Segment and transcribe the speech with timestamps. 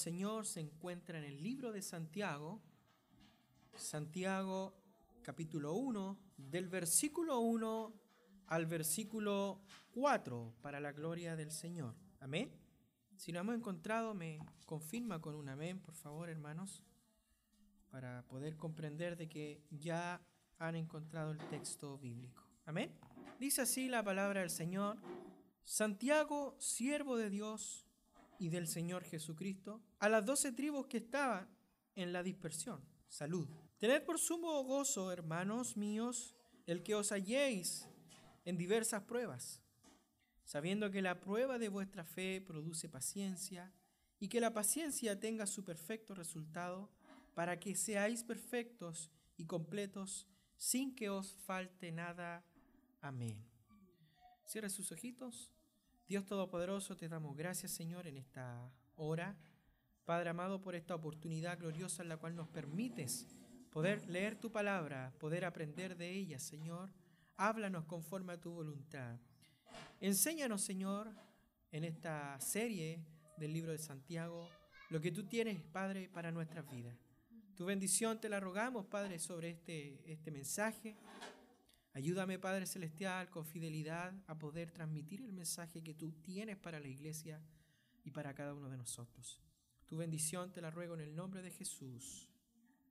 [0.00, 2.62] Señor se encuentra en el libro de Santiago,
[3.74, 4.72] Santiago
[5.22, 7.92] capítulo 1, del versículo 1
[8.46, 9.60] al versículo
[9.92, 11.94] 4, para la gloria del Señor.
[12.18, 12.50] Amén.
[13.14, 16.82] Si lo hemos encontrado, me confirma con un amén, por favor, hermanos,
[17.90, 20.22] para poder comprender de que ya
[20.58, 22.42] han encontrado el texto bíblico.
[22.64, 22.90] Amén.
[23.38, 24.96] Dice así la palabra del Señor.
[25.62, 27.89] Santiago, siervo de Dios
[28.40, 31.46] y del Señor Jesucristo, a las doce tribus que estaban
[31.94, 32.80] en la dispersión.
[33.06, 33.46] Salud.
[33.78, 36.34] Tened por sumo gozo, hermanos míos,
[36.66, 37.86] el que os halléis
[38.46, 39.60] en diversas pruebas,
[40.44, 43.74] sabiendo que la prueba de vuestra fe produce paciencia
[44.18, 46.90] y que la paciencia tenga su perfecto resultado
[47.34, 52.42] para que seáis perfectos y completos sin que os falte nada.
[53.02, 53.44] Amén.
[54.46, 55.52] Cierre sus ojitos.
[56.10, 59.36] Dios Todopoderoso, te damos gracias, Señor, en esta hora.
[60.04, 63.28] Padre amado, por esta oportunidad gloriosa en la cual nos permites
[63.70, 66.90] poder leer tu palabra, poder aprender de ella, Señor.
[67.36, 69.20] Háblanos conforme a tu voluntad.
[70.00, 71.12] Enséñanos, Señor,
[71.70, 74.48] en esta serie del libro de Santiago,
[74.88, 76.96] lo que tú tienes, Padre, para nuestras vidas.
[77.54, 80.96] Tu bendición te la rogamos, Padre, sobre este, este mensaje.
[81.92, 86.86] Ayúdame, Padre Celestial, con fidelidad a poder transmitir el mensaje que tú tienes para la
[86.86, 87.42] iglesia
[88.04, 89.42] y para cada uno de nosotros.
[89.86, 92.28] Tu bendición te la ruego en el nombre de Jesús.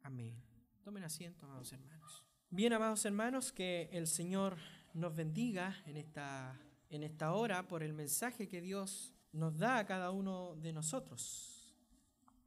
[0.03, 0.35] Amén.
[0.83, 2.25] Tomen asiento, amados hermanos.
[2.49, 4.57] Bien, amados hermanos, que el Señor
[4.93, 9.85] nos bendiga en esta, en esta hora por el mensaje que Dios nos da a
[9.85, 11.73] cada uno de nosotros.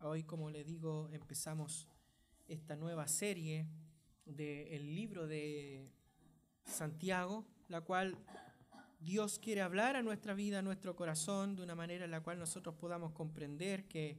[0.00, 1.88] Hoy, como le digo, empezamos
[2.46, 3.68] esta nueva serie
[4.26, 5.92] del libro de
[6.64, 8.16] Santiago, la cual
[9.00, 12.38] Dios quiere hablar a nuestra vida, a nuestro corazón, de una manera en la cual
[12.38, 14.18] nosotros podamos comprender que,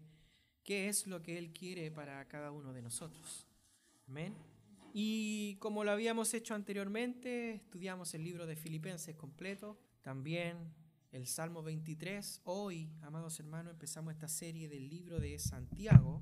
[0.64, 3.48] qué es lo que Él quiere para cada uno de nosotros.
[4.08, 4.36] Amén.
[4.94, 10.74] Y como lo habíamos hecho anteriormente, estudiamos el libro de Filipenses completo, también
[11.12, 12.42] el Salmo 23.
[12.44, 16.22] Hoy, amados hermanos, empezamos esta serie del libro de Santiago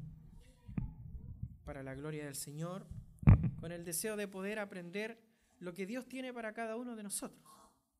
[1.65, 2.85] para la gloria del Señor,
[3.59, 5.30] con el deseo de poder aprender
[5.61, 7.39] lo que Dios tiene para cada uno de nosotros.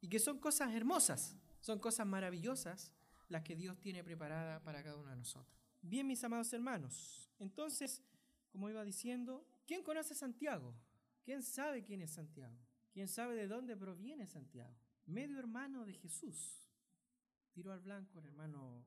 [0.01, 2.91] Y que son cosas hermosas, son cosas maravillosas
[3.29, 5.55] las que Dios tiene preparada para cada uno de nosotros.
[5.81, 8.01] Bien, mis amados hermanos, entonces,
[8.51, 10.75] como iba diciendo, ¿quién conoce Santiago?
[11.23, 12.57] ¿Quién sabe quién es Santiago?
[12.91, 14.75] ¿Quién sabe de dónde proviene Santiago?
[15.05, 16.67] Medio hermano de Jesús.
[17.51, 18.83] Tiró al blanco el hermano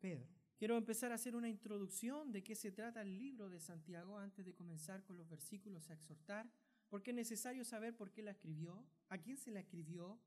[0.00, 0.26] Pedro.
[0.58, 4.44] Quiero empezar a hacer una introducción de qué se trata el libro de Santiago antes
[4.44, 6.50] de comenzar con los versículos a exhortar
[6.88, 10.20] porque es necesario saber por qué la escribió, a quién se la escribió,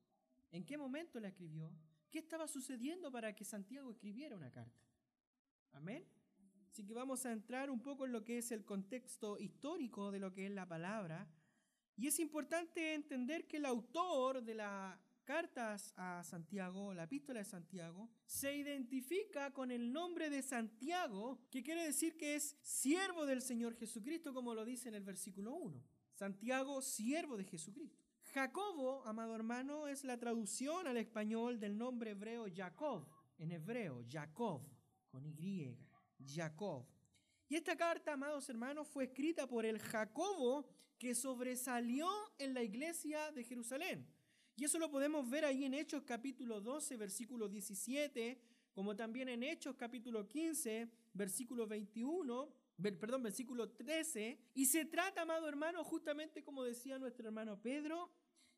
[0.51, 1.71] en qué momento la escribió,
[2.11, 4.81] qué estaba sucediendo para que Santiago escribiera una carta.
[5.71, 6.05] Amén.
[6.71, 10.19] Así que vamos a entrar un poco en lo que es el contexto histórico de
[10.19, 11.27] lo que es la palabra.
[11.95, 17.45] Y es importante entender que el autor de las cartas a Santiago, la epístola de
[17.45, 23.41] Santiago, se identifica con el nombre de Santiago, que quiere decir que es siervo del
[23.41, 25.83] Señor Jesucristo, como lo dice en el versículo 1.
[26.19, 28.03] Santiago, siervo de Jesucristo.
[28.33, 33.07] Jacobo, amado hermano, es la traducción al español del nombre hebreo Jacob,
[33.37, 34.61] en hebreo, Jacob,
[35.07, 35.77] con Y,
[36.27, 36.85] Jacob.
[37.47, 43.31] Y esta carta, amados hermanos, fue escrita por el Jacobo que sobresalió en la iglesia
[43.31, 44.05] de Jerusalén.
[44.57, 48.41] Y eso lo podemos ver ahí en Hechos capítulo 12, versículo 17,
[48.73, 55.47] como también en Hechos capítulo 15, versículo 21, perdón, versículo 13, y se trata, amado
[55.47, 58.11] hermano, justamente como decía nuestro hermano Pedro,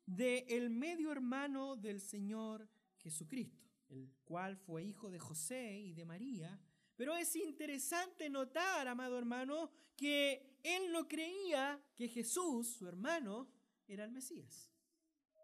[0.06, 6.04] de el medio hermano del Señor Jesucristo, el cual fue hijo de José y de
[6.04, 6.60] María.
[6.96, 13.48] Pero es interesante notar, amado hermano, que él no creía que Jesús, su hermano,
[13.88, 14.70] era el Mesías.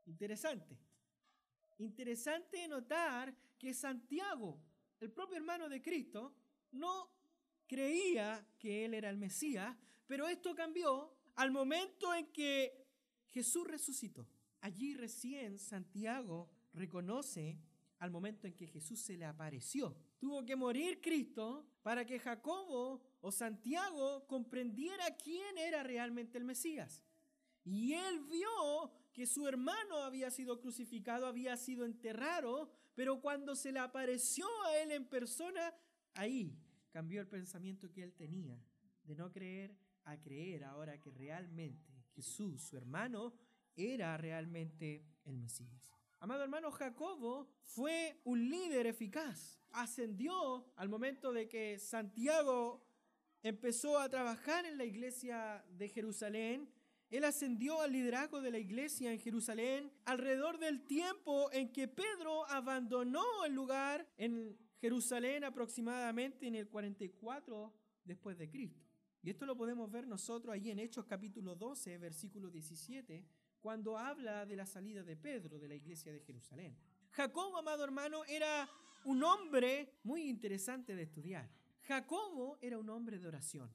[0.07, 0.79] Interesante.
[1.79, 4.61] Interesante notar que Santiago,
[5.01, 6.35] el propio hermano de Cristo,
[6.73, 7.18] no
[7.69, 9.77] creía que él era el Mesías,
[10.07, 12.87] pero esto cambió al momento en que
[13.29, 14.27] Jesús resucitó.
[14.61, 17.61] Allí recién Santiago reconoce
[17.99, 19.97] al momento en que Jesús se le apareció.
[20.19, 27.05] Tuvo que morir Cristo para que Jacobo o Santiago comprendiera quién era realmente el Mesías.
[27.65, 33.73] Y él vio que su hermano había sido crucificado, había sido enterrado, pero cuando se
[33.73, 35.75] le apareció a él en persona,
[36.15, 36.57] ahí
[36.91, 38.61] cambió el pensamiento que él tenía
[39.05, 43.35] de no creer a creer ahora que realmente Jesús, su hermano,
[43.77, 45.93] era realmente el Mesías.
[46.21, 49.61] Amado hermano, Jacobo fue un líder eficaz.
[49.71, 52.85] Ascendió al momento de que Santiago
[53.43, 56.73] empezó a trabajar en la iglesia de Jerusalén.
[57.11, 62.47] Él ascendió al liderazgo de la iglesia en Jerusalén alrededor del tiempo en que Pedro
[62.47, 67.73] abandonó el lugar en Jerusalén aproximadamente en el 44
[68.05, 68.85] después de Cristo.
[69.23, 73.25] Y esto lo podemos ver nosotros ahí en Hechos capítulo 12, versículo 17,
[73.61, 76.77] cuando habla de la salida de Pedro de la iglesia de Jerusalén.
[77.11, 78.69] Jacobo, amado hermano, era
[79.05, 81.51] un hombre muy interesante de estudiar.
[81.83, 83.73] Jacobo era un hombre de oración.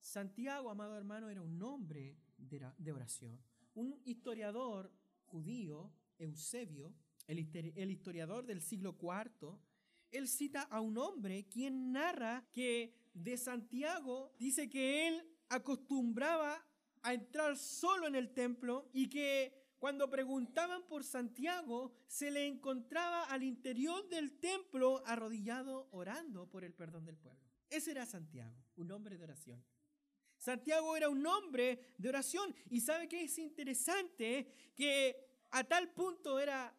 [0.00, 3.40] Santiago, amado hermano, era un hombre de oración.
[3.74, 4.92] Un historiador
[5.24, 6.94] judío, Eusebio,
[7.26, 9.58] el historiador del siglo IV,
[10.10, 16.64] él cita a un hombre quien narra que de Santiago dice que él acostumbraba
[17.02, 23.24] a entrar solo en el templo y que cuando preguntaban por Santiago se le encontraba
[23.24, 27.40] al interior del templo arrodillado orando por el perdón del pueblo.
[27.68, 29.64] Ese era Santiago, un hombre de oración.
[30.38, 35.16] Santiago era un hombre de oración y sabe que es interesante que
[35.50, 36.74] a tal punto era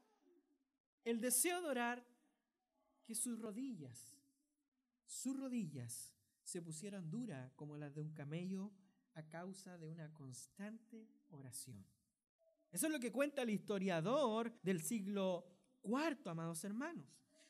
[1.03, 2.05] el deseo de orar
[3.07, 4.13] que sus rodillas,
[5.05, 6.13] sus rodillas
[6.43, 8.73] se pusieran duras como las de un camello
[9.13, 11.85] a causa de una constante oración.
[12.69, 15.47] Eso es lo que cuenta el historiador del siglo
[15.83, 17.07] IV, amados hermanos.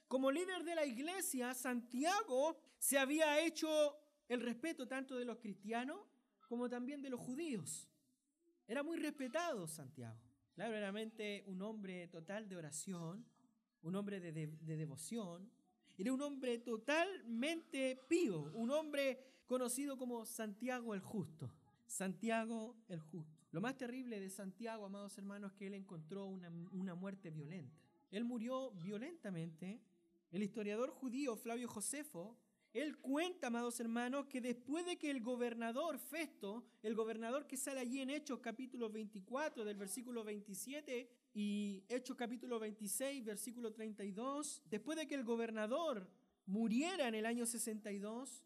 [0.08, 3.98] Como líder de la iglesia, Santiago se había hecho
[4.30, 6.00] el respeto tanto de los cristianos
[6.48, 7.90] como también de los judíos.
[8.68, 10.22] Era muy respetado Santiago.
[10.54, 13.26] Claro, realmente un hombre total de oración,
[13.88, 15.50] un hombre de, de devoción.
[15.98, 21.52] Era un hombre totalmente pío, un hombre conocido como Santiago el Justo.
[21.88, 23.38] Santiago el Justo.
[23.52, 27.76] Lo más terrible de Santiago, amados hermanos, es que él encontró una, una muerte violenta.
[28.12, 29.82] Él murió violentamente.
[30.32, 32.38] El historiador judío Flavio Josefo
[32.78, 37.80] él cuenta, amados hermanos, que después de que el gobernador Festo, el gobernador que sale
[37.80, 44.96] allí en Hechos capítulo 24 del versículo 27 y Hechos capítulo 26 versículo 32, después
[44.96, 46.08] de que el gobernador
[46.46, 48.44] muriera en el año 62,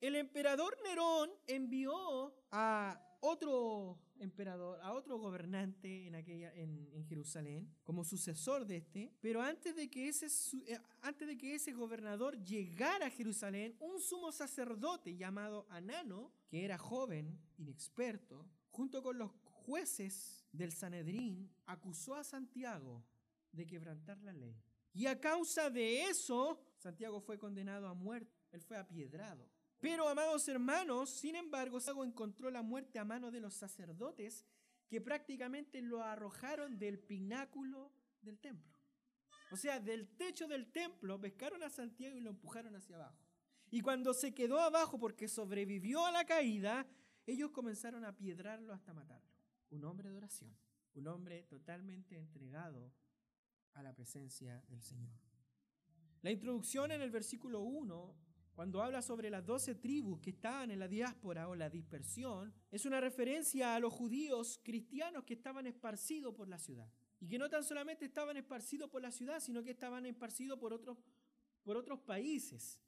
[0.00, 8.04] el emperador Nerón envió a otro emperador, a otro gobernante en, aquella, en, Jerusalén, como
[8.04, 10.26] sucesor de este, pero antes de, que ese,
[10.66, 16.64] eh, antes de que ese gobernador llegara a Jerusalén, un sumo sacerdote llamado Anano, que
[16.64, 23.04] era joven, inexperto, junto con los jueces del Sanedrín, acusó a Santiago
[23.52, 24.56] de quebrantar la ley.
[24.92, 29.46] Y a causa de eso, Santiago fue condenado a muerte, él fue apiedrado.
[29.80, 34.44] Pero, amados hermanos, sin embargo, Santiago encontró la muerte a mano de los sacerdotes
[34.88, 37.92] que prácticamente lo arrojaron del pináculo
[38.22, 38.76] del templo.
[39.50, 43.18] O sea, del techo del templo pescaron a Santiago y lo empujaron hacia abajo.
[43.70, 46.86] Y cuando se quedó abajo porque sobrevivió a la caída,
[47.26, 49.30] ellos comenzaron a piedrarlo hasta matarlo.
[49.70, 50.56] Un hombre de oración,
[50.94, 52.92] un hombre totalmente entregado
[53.74, 55.12] a la presencia del Señor.
[56.22, 58.14] La introducción en el versículo 1
[58.56, 62.86] cuando habla sobre las doce tribus que estaban en la diáspora o la dispersión, es
[62.86, 66.90] una referencia a los judíos cristianos que estaban esparcidos por la ciudad.
[67.20, 70.72] Y que no tan solamente estaban esparcidos por la ciudad, sino que estaban esparcidos por
[70.72, 70.96] otros,
[71.64, 72.80] por otros países.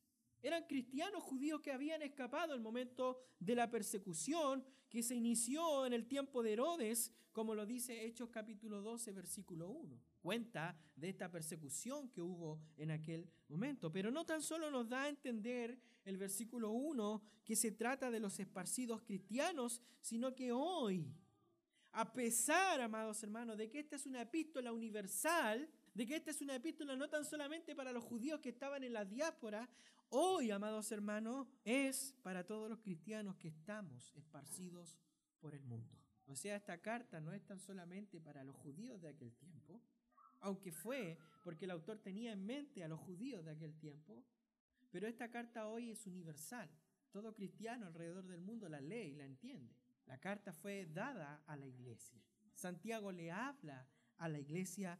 [0.42, 5.92] Eran cristianos judíos que habían escapado el momento de la persecución que se inició en
[5.92, 10.00] el tiempo de Herodes, como lo dice Hechos capítulo 12, versículo 1.
[10.22, 13.92] Cuenta de esta persecución que hubo en aquel momento.
[13.92, 18.20] Pero no tan solo nos da a entender el versículo 1 que se trata de
[18.20, 21.14] los esparcidos cristianos, sino que hoy,
[21.92, 25.68] a pesar, amados hermanos, de que esta es una epístola universal,
[25.98, 28.92] de que esta es una epístola no tan solamente para los judíos que estaban en
[28.92, 29.68] la diáspora,
[30.10, 34.96] hoy, amados hermanos, es para todos los cristianos que estamos esparcidos
[35.40, 35.98] por el mundo.
[36.26, 39.82] O sea, esta carta no es tan solamente para los judíos de aquel tiempo,
[40.38, 44.24] aunque fue porque el autor tenía en mente a los judíos de aquel tiempo,
[44.92, 46.70] pero esta carta hoy es universal.
[47.10, 49.74] Todo cristiano alrededor del mundo la lee y la entiende.
[50.06, 52.22] La carta fue dada a la iglesia.
[52.54, 53.88] Santiago le habla
[54.18, 54.96] a la iglesia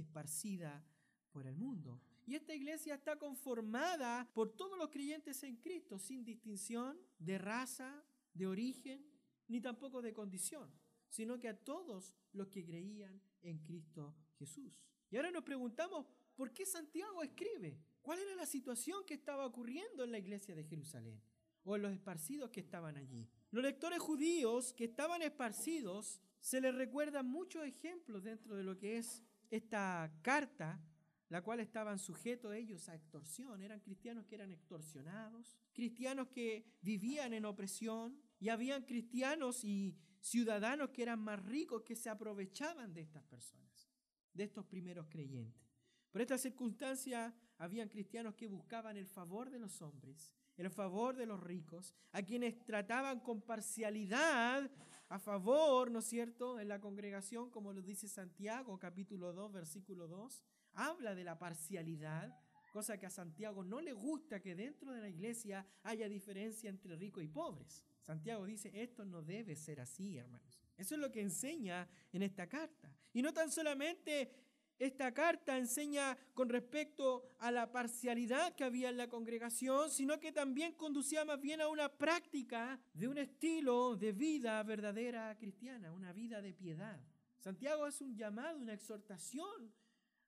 [0.00, 0.84] esparcida
[1.30, 2.00] por el mundo.
[2.26, 8.04] Y esta iglesia está conformada por todos los creyentes en Cristo, sin distinción de raza,
[8.34, 9.04] de origen,
[9.48, 10.70] ni tampoco de condición,
[11.08, 14.72] sino que a todos los que creían en Cristo Jesús.
[15.10, 17.78] Y ahora nos preguntamos, ¿por qué Santiago escribe?
[18.02, 21.20] ¿Cuál era la situación que estaba ocurriendo en la iglesia de Jerusalén?
[21.64, 23.28] O en los esparcidos que estaban allí.
[23.50, 28.98] Los lectores judíos que estaban esparcidos, se les recuerdan muchos ejemplos dentro de lo que
[28.98, 30.80] es esta carta,
[31.28, 33.62] la cual estaban sujetos ellos a extorsión.
[33.62, 40.90] Eran cristianos que eran extorsionados, cristianos que vivían en opresión, y habían cristianos y ciudadanos
[40.90, 43.90] que eran más ricos que se aprovechaban de estas personas,
[44.32, 45.68] de estos primeros creyentes.
[46.10, 51.26] Por esta circunstancia, habían cristianos que buscaban el favor de los hombres, el favor de
[51.26, 54.70] los ricos, a quienes trataban con parcialidad
[55.08, 60.06] a favor, ¿no es cierto?, en la congregación, como lo dice Santiago, capítulo 2, versículo
[60.06, 62.38] 2, habla de la parcialidad,
[62.72, 66.96] cosa que a Santiago no le gusta que dentro de la iglesia haya diferencia entre
[66.96, 67.82] ricos y pobres.
[68.02, 70.60] Santiago dice, esto no debe ser así, hermanos.
[70.76, 72.94] Eso es lo que enseña en esta carta.
[73.12, 74.47] Y no tan solamente
[74.78, 80.32] esta carta enseña con respecto a la parcialidad que había en la congregación, sino que
[80.32, 86.12] también conducía más bien a una práctica de un estilo de vida verdadera cristiana, una
[86.12, 87.00] vida de piedad.
[87.40, 89.72] Santiago es un llamado, una exhortación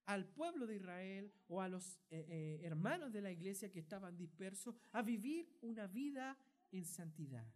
[0.06, 4.16] al pueblo de Israel o a los eh, eh, hermanos de la iglesia que estaban
[4.16, 6.36] dispersos a vivir una vida
[6.72, 7.46] en santidad,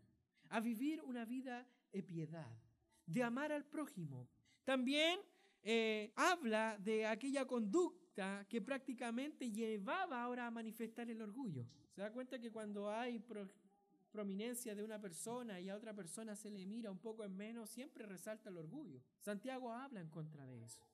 [0.48, 2.56] a vivir una vida de piedad,
[3.06, 4.28] de amar al prójimo.
[4.62, 5.18] También
[5.66, 11.66] eh, habla de aquella conducta que prácticamente llevaba ahora a manifestar el orgullo.
[11.90, 13.18] Se da cuenta que cuando hay
[14.12, 17.70] prominencia de una persona y a otra persona se le mira un poco en menos,
[17.70, 19.00] siempre resalta el orgullo.
[19.20, 20.86] Santiago habla en contra de eso.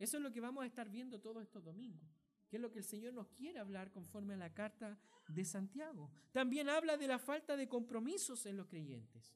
[0.00, 2.08] Eso es lo que vamos a estar viendo todos estos domingos,
[2.48, 4.98] que es lo que el Señor nos quiere hablar conforme a la carta
[5.28, 6.10] de Santiago.
[6.32, 9.32] También habla de la falta de compromisos en los creyentes.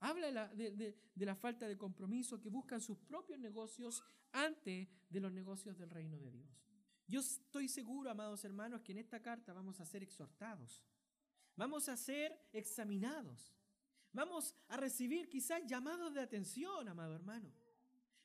[0.00, 4.02] Habla de la, falta de compromiso que buscan sus propios negocios
[4.32, 6.48] antes de los negocios del reino de Dios.
[7.08, 10.84] Yo estoy seguro, amados hermanos, que en esta carta vamos a ser exhortados,
[11.56, 13.52] vamos a ser examinados,
[14.12, 17.52] vamos a recibir quizás llamados de atención, amado hermano.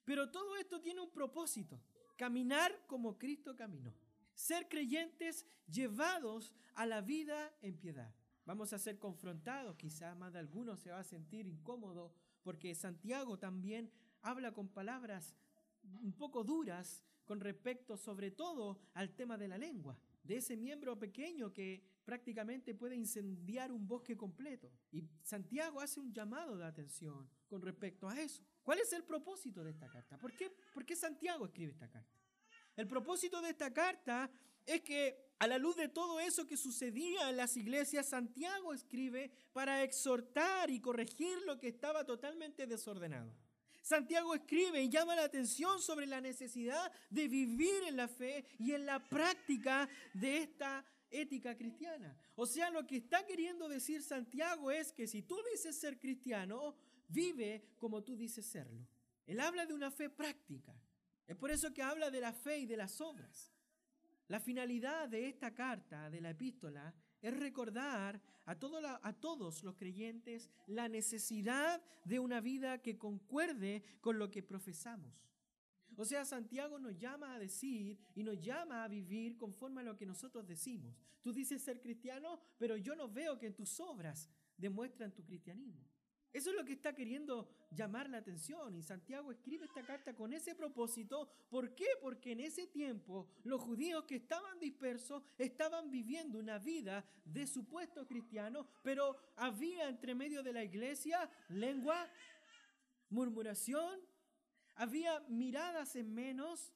[0.03, 1.81] Pero todo esto tiene un propósito,
[2.17, 3.95] caminar como Cristo caminó,
[4.35, 8.13] ser creyentes llevados a la vida en piedad.
[8.45, 13.39] Vamos a ser confrontados, quizá más de alguno se va a sentir incómodo, porque Santiago
[13.39, 13.89] también
[14.21, 15.35] habla con palabras
[16.01, 20.99] un poco duras con respecto sobre todo al tema de la lengua, de ese miembro
[20.99, 24.71] pequeño que prácticamente puede incendiar un bosque completo.
[24.91, 28.43] Y Santiago hace un llamado de atención con respecto a eso.
[28.61, 30.17] ¿Cuál es el propósito de esta carta?
[30.17, 32.13] ¿Por qué, ¿Por qué Santiago escribe esta carta?
[32.75, 34.29] El propósito de esta carta
[34.65, 39.31] es que a la luz de todo eso que sucedía en las iglesias, Santiago escribe
[39.51, 43.33] para exhortar y corregir lo que estaba totalmente desordenado.
[43.81, 48.71] Santiago escribe y llama la atención sobre la necesidad de vivir en la fe y
[48.71, 52.17] en la práctica de esta ética cristiana.
[52.35, 56.75] O sea, lo que está queriendo decir Santiago es que si tú dices ser cristiano,
[57.09, 58.87] vive como tú dices serlo.
[59.27, 60.73] Él habla de una fe práctica.
[61.27, 63.52] Es por eso que habla de la fe y de las obras.
[64.33, 70.89] La finalidad de esta carta, de la epístola, es recordar a, todos los creyentes la
[70.89, 75.29] necesidad de una vida que concuerde con lo que profesamos.
[75.95, 79.95] O sea, Santiago nos llama a decir y nos llama a vivir conforme a lo
[79.95, 80.99] que nosotros decimos.
[81.21, 85.92] Tú dices ser cristiano, pero yo no veo que tus obras demuestran tu cristianismo.
[86.33, 90.33] Eso es lo que está queriendo llamar la atención y Santiago escribe esta carta con
[90.33, 91.29] ese propósito.
[91.47, 91.85] ¿Por qué?
[92.01, 98.07] Porque en ese tiempo los judíos que estaban dispersos estaban viviendo una vida de supuesto
[98.07, 102.09] cristiano, pero había entre medio de la iglesia lengua,
[103.09, 103.99] murmuración,
[104.73, 106.73] había miradas en menos,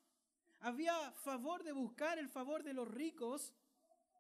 [0.59, 3.55] había favor de buscar el favor de los ricos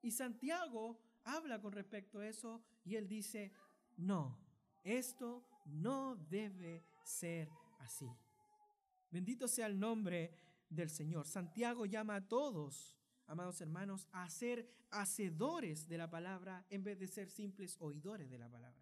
[0.01, 3.51] y Santiago habla con respecto a eso y él dice,
[3.97, 4.46] no
[4.87, 8.09] esto no debe ser así.
[9.11, 10.33] Bendito sea el nombre
[10.69, 11.27] del Señor.
[11.27, 17.07] Santiago llama a todos, amados hermanos, a ser hacedores de la palabra en vez de
[17.07, 18.81] ser simples oidores de la palabra.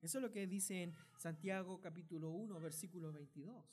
[0.00, 3.64] Eso es lo que dice en Santiago capítulo 1, versículo 22.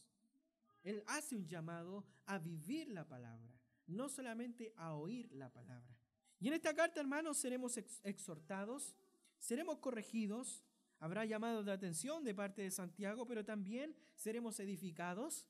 [0.83, 3.53] Él hace un llamado a vivir la palabra,
[3.87, 5.95] no solamente a oír la palabra.
[6.39, 8.95] Y en esta carta, hermanos, seremos exhortados,
[9.39, 10.63] seremos corregidos,
[10.99, 15.47] Habrá llamado de atención de parte de Santiago, pero también seremos edificados,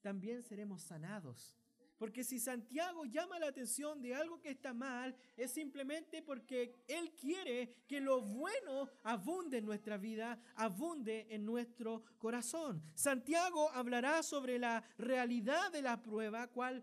[0.00, 1.56] también seremos sanados.
[2.00, 7.12] Porque si Santiago llama la atención de algo que está mal, es simplemente porque Él
[7.12, 12.82] quiere que lo bueno abunde en nuestra vida, abunde en nuestro corazón.
[12.94, 16.82] Santiago hablará sobre la realidad de la prueba, cual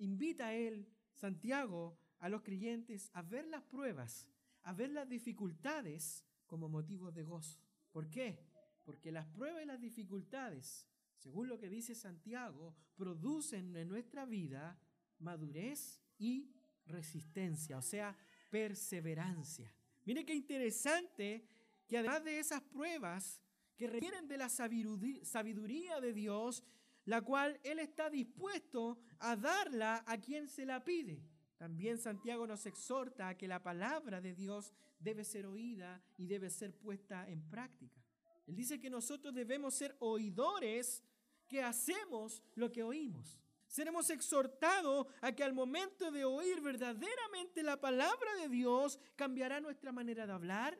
[0.00, 4.28] invita Él, Santiago, a los creyentes a ver las pruebas,
[4.64, 7.60] a ver las dificultades como motivos de gozo.
[7.92, 8.44] ¿Por qué?
[8.84, 10.88] Porque las pruebas y las dificultades
[11.18, 14.78] según lo que dice Santiago, producen en nuestra vida
[15.18, 16.50] madurez y
[16.86, 18.16] resistencia, o sea,
[18.50, 19.72] perseverancia.
[20.04, 21.44] Mire qué interesante
[21.86, 23.42] que además de esas pruebas
[23.76, 26.64] que requieren de la sabiduría de Dios,
[27.04, 31.22] la cual Él está dispuesto a darla a quien se la pide.
[31.58, 36.50] También Santiago nos exhorta a que la palabra de Dios debe ser oída y debe
[36.50, 38.00] ser puesta en práctica.
[38.46, 41.02] Él dice que nosotros debemos ser oidores
[41.48, 43.40] que hacemos lo que oímos.
[43.66, 49.92] Seremos exhortados a que al momento de oír verdaderamente la palabra de Dios cambiará nuestra
[49.92, 50.78] manera de hablar.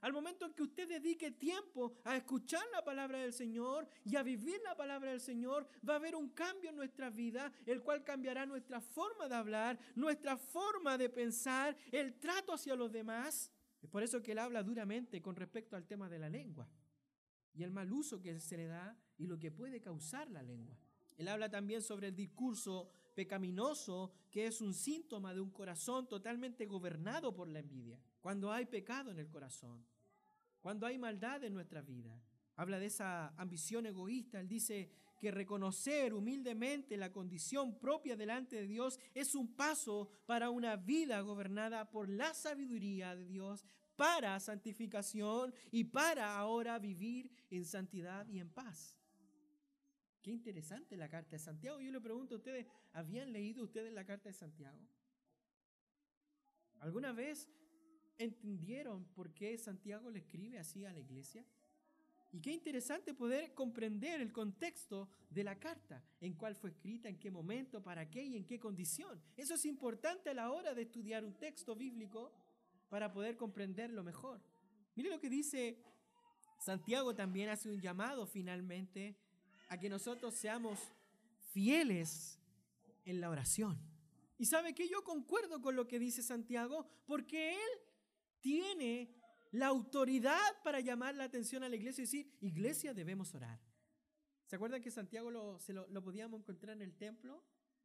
[0.00, 4.22] Al momento en que usted dedique tiempo a escuchar la palabra del Señor y a
[4.22, 8.02] vivir la palabra del Señor, va a haber un cambio en nuestra vida, el cual
[8.02, 13.52] cambiará nuestra forma de hablar, nuestra forma de pensar, el trato hacia los demás.
[13.82, 16.68] Es por eso que él habla duramente con respecto al tema de la lengua
[17.54, 20.78] y el mal uso que se le da y lo que puede causar la lengua.
[21.16, 26.64] Él habla también sobre el discurso pecaminoso, que es un síntoma de un corazón totalmente
[26.64, 28.00] gobernado por la envidia.
[28.20, 29.84] Cuando hay pecado en el corazón,
[30.60, 32.20] cuando hay maldad en nuestra vida.
[32.56, 34.38] Habla de esa ambición egoísta.
[34.38, 40.50] Él dice que reconocer humildemente la condición propia delante de Dios es un paso para
[40.50, 43.64] una vida gobernada por la sabiduría de Dios,
[43.96, 48.96] para santificación y para ahora vivir en santidad y en paz.
[50.22, 51.80] Qué interesante la carta de Santiago.
[51.80, 54.78] Yo le pregunto a ustedes, ¿habían leído ustedes la carta de Santiago?
[56.80, 57.48] ¿Alguna vez
[58.24, 61.44] entendieron por qué Santiago le escribe así a la iglesia?
[62.32, 67.18] Y qué interesante poder comprender el contexto de la carta, en cuál fue escrita, en
[67.18, 69.20] qué momento, para qué y en qué condición.
[69.36, 72.32] Eso es importante a la hora de estudiar un texto bíblico
[72.88, 74.40] para poder comprenderlo mejor.
[74.94, 75.82] Mire lo que dice
[76.60, 79.16] Santiago también hace un llamado finalmente
[79.68, 80.78] a que nosotros seamos
[81.52, 82.38] fieles
[83.04, 83.78] en la oración.
[84.38, 87.70] Y sabe que yo concuerdo con lo que dice Santiago, porque él
[88.40, 89.14] tiene
[89.52, 93.60] la autoridad para llamar la atención a la iglesia y decir, iglesia debemos orar.
[94.46, 97.44] ¿Se acuerdan que Santiago lo, se lo, lo podíamos encontrar en el templo?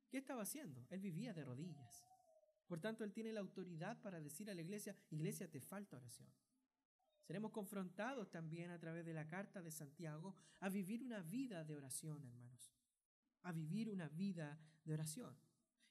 [0.10, 0.86] ¿Qué estaba haciendo?
[0.90, 2.06] Él vivía de rodillas.
[2.68, 6.30] Por tanto, él tiene la autoridad para decir a la iglesia, iglesia, te falta oración.
[7.22, 11.76] Seremos confrontados también a través de la carta de Santiago a vivir una vida de
[11.76, 12.74] oración, hermanos.
[13.44, 15.36] A vivir una vida de oración.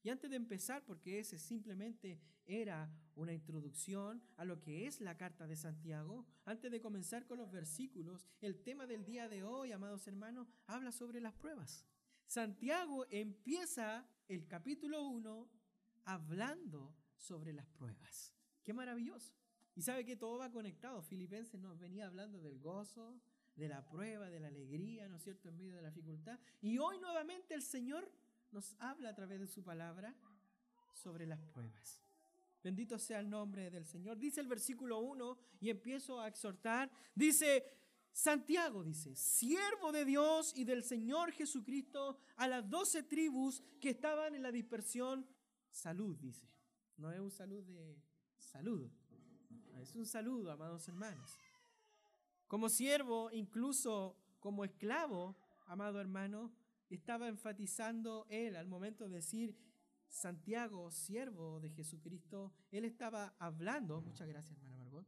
[0.04, 5.16] Y antes de empezar, porque ese simplemente era una introducción a lo que es la
[5.16, 9.72] carta de Santiago, antes de comenzar con los versículos, el tema del día de hoy,
[9.72, 11.86] amados hermanos, habla sobre las pruebas.
[12.26, 15.48] Santiago empieza el capítulo 1
[16.04, 18.34] hablando sobre las pruebas.
[18.62, 19.32] Qué maravilloso.
[19.74, 21.02] Y sabe que todo va conectado.
[21.02, 23.22] Filipenses nos venía hablando del gozo,
[23.56, 26.38] de la prueba, de la alegría, ¿no es cierto?, en medio de la dificultad.
[26.60, 28.10] Y hoy nuevamente el Señor
[28.54, 30.14] nos habla a través de su palabra
[30.92, 32.00] sobre las pruebas.
[32.62, 34.16] Bendito sea el nombre del Señor.
[34.16, 36.90] Dice el versículo 1 y empiezo a exhortar.
[37.14, 37.64] Dice,
[38.12, 44.36] Santiago dice, siervo de Dios y del Señor Jesucristo a las doce tribus que estaban
[44.36, 45.26] en la dispersión.
[45.70, 46.48] Salud, dice.
[46.96, 48.00] No es un salud de
[48.38, 48.88] salud,
[49.82, 51.28] es un saludo, amados hermanos.
[52.46, 55.36] Como siervo, incluso como esclavo,
[55.66, 56.52] amado hermano,
[56.94, 59.56] estaba enfatizando él al momento de decir
[60.08, 65.06] Santiago, siervo de Jesucristo, él estaba hablando, muchas gracias hermana Margot,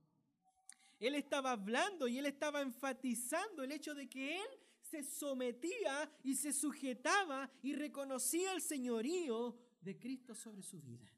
[0.98, 4.48] él estaba hablando y él estaba enfatizando el hecho de que él
[4.80, 11.10] se sometía y se sujetaba y reconocía el señorío de Cristo sobre su vida.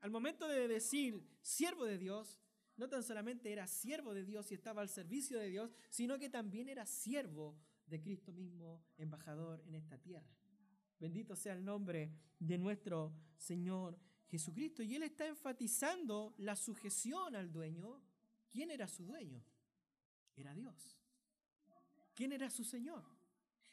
[0.00, 2.38] Al momento de decir siervo de Dios,
[2.76, 6.30] no tan solamente era siervo de Dios y estaba al servicio de Dios, sino que
[6.30, 10.28] también era siervo de Cristo mismo, embajador en esta tierra.
[10.98, 14.82] Bendito sea el nombre de nuestro Señor Jesucristo.
[14.82, 18.02] Y Él está enfatizando la sujeción al dueño.
[18.50, 19.42] ¿Quién era su dueño?
[20.36, 20.96] Era Dios.
[22.14, 23.04] ¿Quién era su Señor?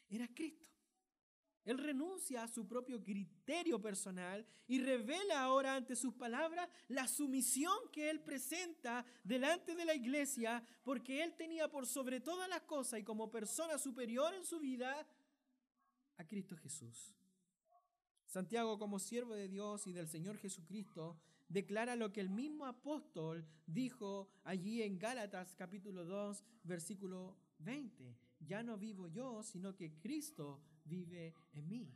[0.10, 0.75] Era Cristo.
[1.66, 7.76] Él renuncia a su propio criterio personal y revela ahora ante sus palabras la sumisión
[7.92, 13.00] que él presenta delante de la iglesia porque él tenía por sobre todas las cosas
[13.00, 15.08] y como persona superior en su vida
[16.18, 17.16] a Cristo Jesús.
[18.28, 23.44] Santiago como siervo de Dios y del Señor Jesucristo declara lo que el mismo apóstol
[23.66, 28.16] dijo allí en Gálatas capítulo 2 versículo 20.
[28.42, 31.94] Ya no vivo yo, sino que Cristo vive en mí.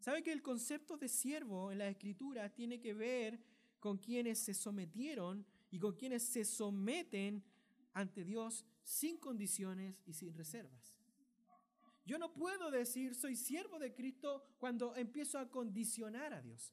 [0.00, 3.38] ¿Sabe que el concepto de siervo en la escritura tiene que ver
[3.78, 7.44] con quienes se sometieron y con quienes se someten
[7.92, 10.96] ante Dios sin condiciones y sin reservas?
[12.06, 16.72] Yo no puedo decir soy siervo de Cristo cuando empiezo a condicionar a Dios.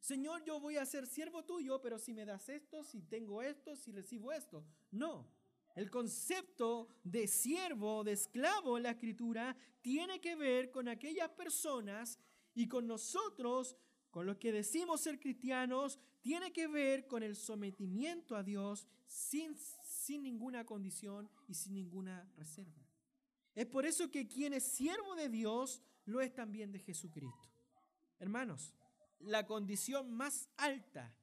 [0.00, 3.76] Señor, yo voy a ser siervo tuyo, pero si me das esto, si tengo esto,
[3.76, 4.62] si recibo esto.
[4.90, 5.26] No.
[5.74, 12.18] El concepto de siervo, de esclavo en la escritura, tiene que ver con aquellas personas
[12.54, 13.76] y con nosotros,
[14.10, 19.56] con los que decimos ser cristianos, tiene que ver con el sometimiento a Dios sin,
[19.56, 22.88] sin ninguna condición y sin ninguna reserva.
[23.54, 27.50] Es por eso que quien es siervo de Dios lo es también de Jesucristo.
[28.18, 28.74] Hermanos,
[29.18, 31.14] la condición más alta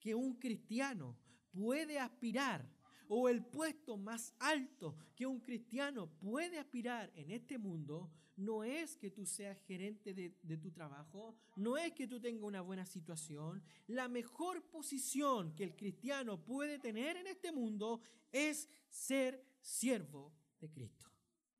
[0.00, 1.16] que un cristiano
[1.52, 2.68] puede aspirar
[3.14, 8.96] o el puesto más alto que un cristiano puede aspirar en este mundo no es
[8.96, 12.86] que tú seas gerente de, de, tu trabajo, no es que tú tengas una buena
[12.86, 13.62] situación.
[13.88, 18.00] La mejor posición que el cristiano puede tener en este mundo
[18.32, 21.06] es ser siervo de Cristo,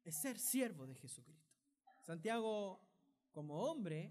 [0.04, 1.54] es ser siervo de Jesucristo.
[2.00, 2.80] Santiago,
[3.30, 4.10] como hombre,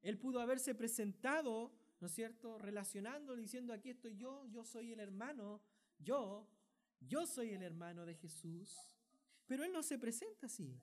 [0.00, 5.00] él pudo haberse presentado, ¿no es cierto?, relacionando, diciendo, aquí estoy yo, yo soy el
[5.00, 5.60] hermano,
[5.98, 6.48] yo
[7.00, 8.76] yo soy el hermano de Jesús.
[9.46, 10.80] Pero él no se presenta así.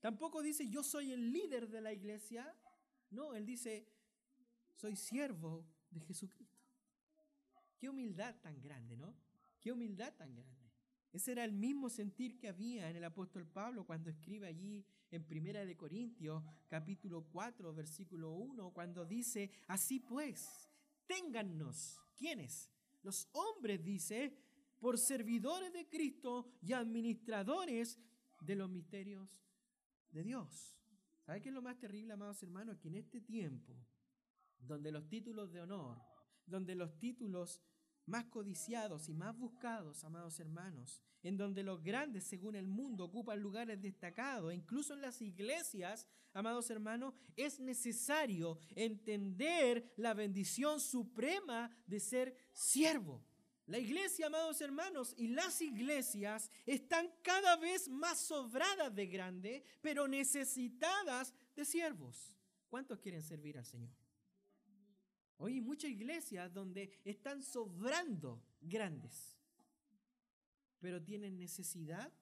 [0.00, 2.54] Tampoco dice, yo soy el líder de la iglesia.
[3.10, 3.88] No, él dice,
[4.74, 6.58] soy siervo de Jesucristo.
[7.78, 9.14] Qué humildad tan grande, ¿no?
[9.60, 10.70] Qué humildad tan grande.
[11.12, 15.24] Ese era el mismo sentir que había en el apóstol Pablo cuando escribe allí en
[15.24, 20.70] Primera de Corintios, capítulo 4, versículo 1, cuando dice, así pues,
[21.06, 22.70] téngannos, ¿quiénes?
[23.02, 24.34] Los hombres, dice,
[24.82, 28.00] por servidores de Cristo y administradores
[28.40, 29.30] de los misterios
[30.10, 30.76] de Dios.
[31.24, 32.78] ¿Sabe qué es lo más terrible, amados hermanos?
[32.78, 33.76] Que en este tiempo,
[34.58, 36.02] donde los títulos de honor,
[36.46, 37.62] donde los títulos
[38.06, 43.38] más codiciados y más buscados, amados hermanos, en donde los grandes, según el mundo, ocupan
[43.38, 52.00] lugares destacados, incluso en las iglesias, amados hermanos, es necesario entender la bendición suprema de
[52.00, 53.24] ser siervo
[53.66, 60.08] la iglesia, amados hermanos, y las iglesias están cada vez más sobradas de grande, pero
[60.08, 62.34] necesitadas de siervos.
[62.68, 63.94] ¿Cuántos quieren servir al Señor?
[65.36, 69.36] Hoy hay muchas iglesias donde están sobrando grandes,
[70.78, 72.12] pero tienen necesidad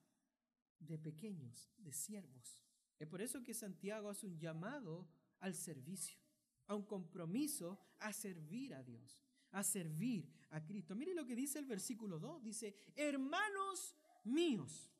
[0.78, 2.60] de pequeños, de siervos.
[2.98, 6.20] Es por eso que Santiago hace un llamado al servicio,
[6.66, 9.22] a un compromiso a servir a Dios
[9.52, 10.94] a servir a Cristo.
[10.94, 12.42] Mire lo que dice el versículo 2.
[12.42, 14.90] Dice, hermanos míos,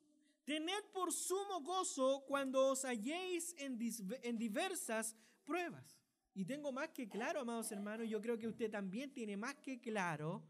[0.44, 3.78] tened por sumo gozo cuando os halléis en,
[4.22, 6.00] en diversas pruebas.
[6.34, 9.80] Y tengo más que claro, amados hermanos, yo creo que usted también tiene más que
[9.80, 10.44] claro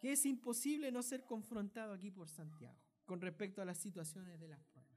[0.00, 4.48] que es imposible no ser confrontado aquí por Santiago con respecto a las situaciones de
[4.48, 4.92] las pruebas.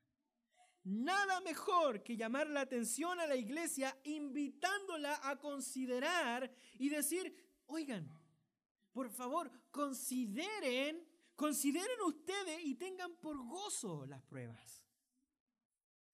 [0.83, 7.35] Nada mejor que llamar la atención a la iglesia invitándola a considerar y decir,
[7.67, 8.09] Oigan,
[8.97, 14.83] por favor, consideren, consideren ustedes y tengan por gozo las pruebas.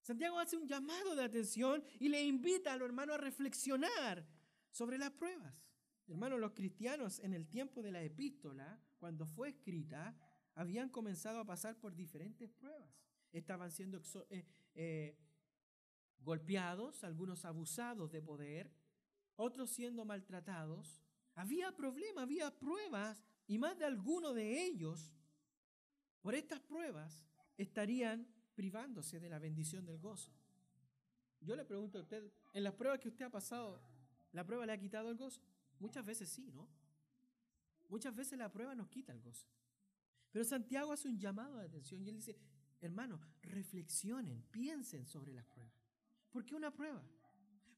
[0.01, 4.27] Santiago hace un llamado de atención y le invita a los hermanos a reflexionar
[4.69, 5.55] sobre las pruebas.
[6.07, 10.13] Hermanos, los cristianos en el tiempo de la epístola, cuando fue escrita,
[10.53, 12.93] habían comenzado a pasar por diferentes pruebas.
[13.31, 15.17] Estaban siendo eh, eh,
[16.19, 18.69] golpeados, algunos abusados de poder,
[19.37, 21.02] otros siendo maltratados,
[21.35, 25.13] había problemas, había pruebas y más de alguno de ellos,
[26.21, 27.25] por estas pruebas,
[27.57, 30.31] estarían privándose de la bendición del gozo.
[31.41, 33.81] Yo le pregunto a usted, en las pruebas que usted ha pasado,
[34.31, 35.41] ¿la prueba le ha quitado el gozo?
[35.79, 36.69] Muchas veces sí, ¿no?
[37.89, 39.47] Muchas veces la prueba nos quita el gozo.
[40.31, 42.37] Pero Santiago hace un llamado de atención y él dice,
[42.79, 45.75] hermanos, reflexionen, piensen sobre las pruebas.
[46.31, 47.03] ¿Por qué una prueba?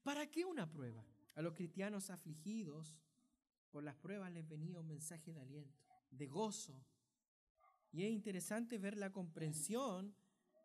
[0.02, 1.04] ¿Para qué una prueba?
[1.34, 2.94] A los cristianos afligidos,
[3.70, 5.78] por las pruebas les venía un mensaje de aliento,
[6.10, 6.80] de gozo.
[7.92, 10.14] Y es interesante ver la comprensión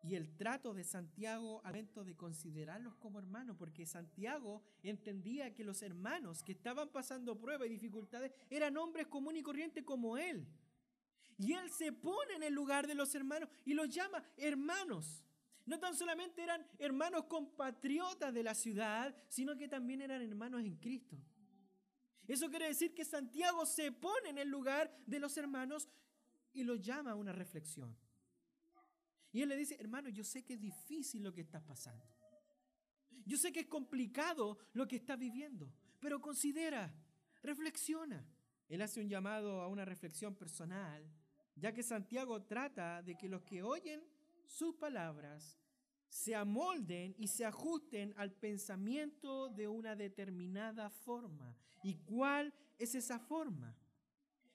[0.02, 5.64] y el trato de Santiago al momento de considerarlos como hermanos, porque Santiago entendía que
[5.64, 10.46] los hermanos que estaban pasando pruebas y dificultades eran hombres comunes y corrientes como él.
[11.38, 15.24] Y él se pone en el lugar de los hermanos y los llama hermanos.
[15.64, 20.76] No tan solamente eran hermanos compatriotas de la ciudad, sino que también eran hermanos en
[20.76, 21.16] Cristo.
[22.26, 25.88] Eso quiere decir que Santiago se pone en el lugar de los hermanos
[26.52, 27.96] y los llama a una reflexión.
[29.32, 32.06] Y él le dice, hermano, yo sé que es difícil lo que estás pasando.
[33.24, 36.94] Yo sé que es complicado lo que estás viviendo, pero considera,
[37.42, 38.26] reflexiona.
[38.68, 41.08] Él hace un llamado a una reflexión personal,
[41.56, 44.02] ya que Santiago trata de que los que oyen
[44.46, 45.61] sus palabras
[46.12, 51.56] se amolden y se ajusten al pensamiento de una determinada forma.
[51.82, 53.74] ¿Y cuál es esa forma?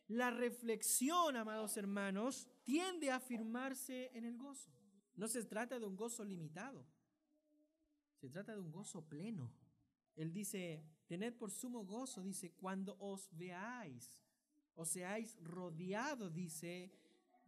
[0.08, 4.72] La reflexión, amados hermanos, tiende a afirmarse en el gozo.
[5.16, 6.86] No se trata de un gozo limitado,
[8.22, 9.52] se trata de un gozo pleno.
[10.16, 14.16] Él dice, tened por sumo gozo, dice, cuando os veáis,
[14.76, 16.92] o seáis rodeados, dice,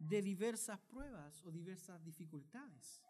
[0.00, 3.00] de diversas pruebas o diversas dificultades.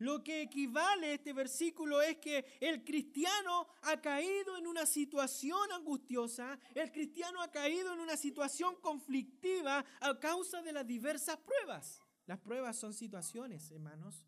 [0.00, 5.70] Lo que equivale a este versículo es que el cristiano ha caído en una situación
[5.72, 12.00] angustiosa, el cristiano ha caído en una situación conflictiva a causa de las diversas pruebas.
[12.24, 14.26] Las pruebas son situaciones, hermanos,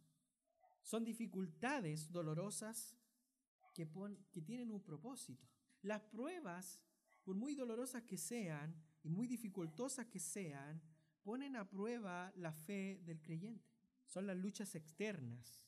[0.83, 2.95] son dificultades dolorosas
[3.73, 3.89] que,
[4.31, 5.49] que tienen un propósito.
[5.81, 6.83] Las pruebas,
[7.25, 10.83] por muy dolorosas que sean y muy dificultosas que sean,
[11.23, 13.72] ponen a prueba la fe del creyente.
[14.13, 15.63] Son las luchas externas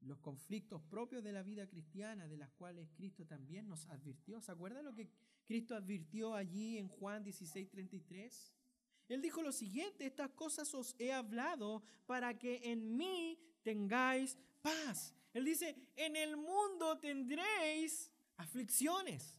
[0.00, 4.40] los conflictos propios de la vida cristiana, de las cuales Cristo también nos advirtió.
[4.40, 5.08] ¿Se acuerda lo que
[5.44, 8.54] Cristo advirtió allí en Juan 16, 33?
[9.08, 15.14] Él dijo lo siguiente, estas cosas os he hablado para que en mí tengáis paz.
[15.32, 19.38] Él dice, en el mundo tendréis aflicciones.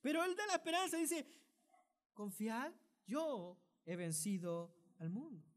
[0.00, 1.24] Pero él da la esperanza, dice,
[2.14, 2.72] confiad,
[3.06, 5.49] yo he vencido al mundo.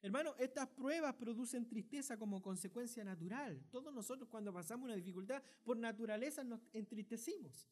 [0.00, 3.64] Hermano, estas pruebas producen tristeza como consecuencia natural.
[3.70, 7.68] Todos nosotros cuando pasamos una dificultad, por naturaleza nos entristecimos,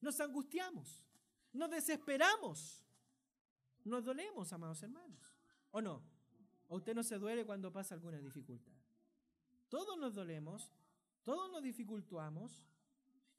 [0.00, 1.04] nos angustiamos,
[1.52, 2.84] nos desesperamos,
[3.84, 5.20] nos dolemos, amados hermanos.
[5.70, 6.02] ¿O no?
[6.66, 8.72] ¿O usted no se duele cuando pasa alguna dificultad?
[9.68, 10.72] Todos nos dolemos,
[11.22, 12.64] todos nos dificultamos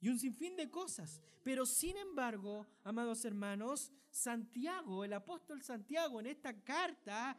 [0.00, 1.20] y un sinfín de cosas.
[1.42, 7.38] Pero sin embargo, amados hermanos, Santiago, el apóstol Santiago en esta carta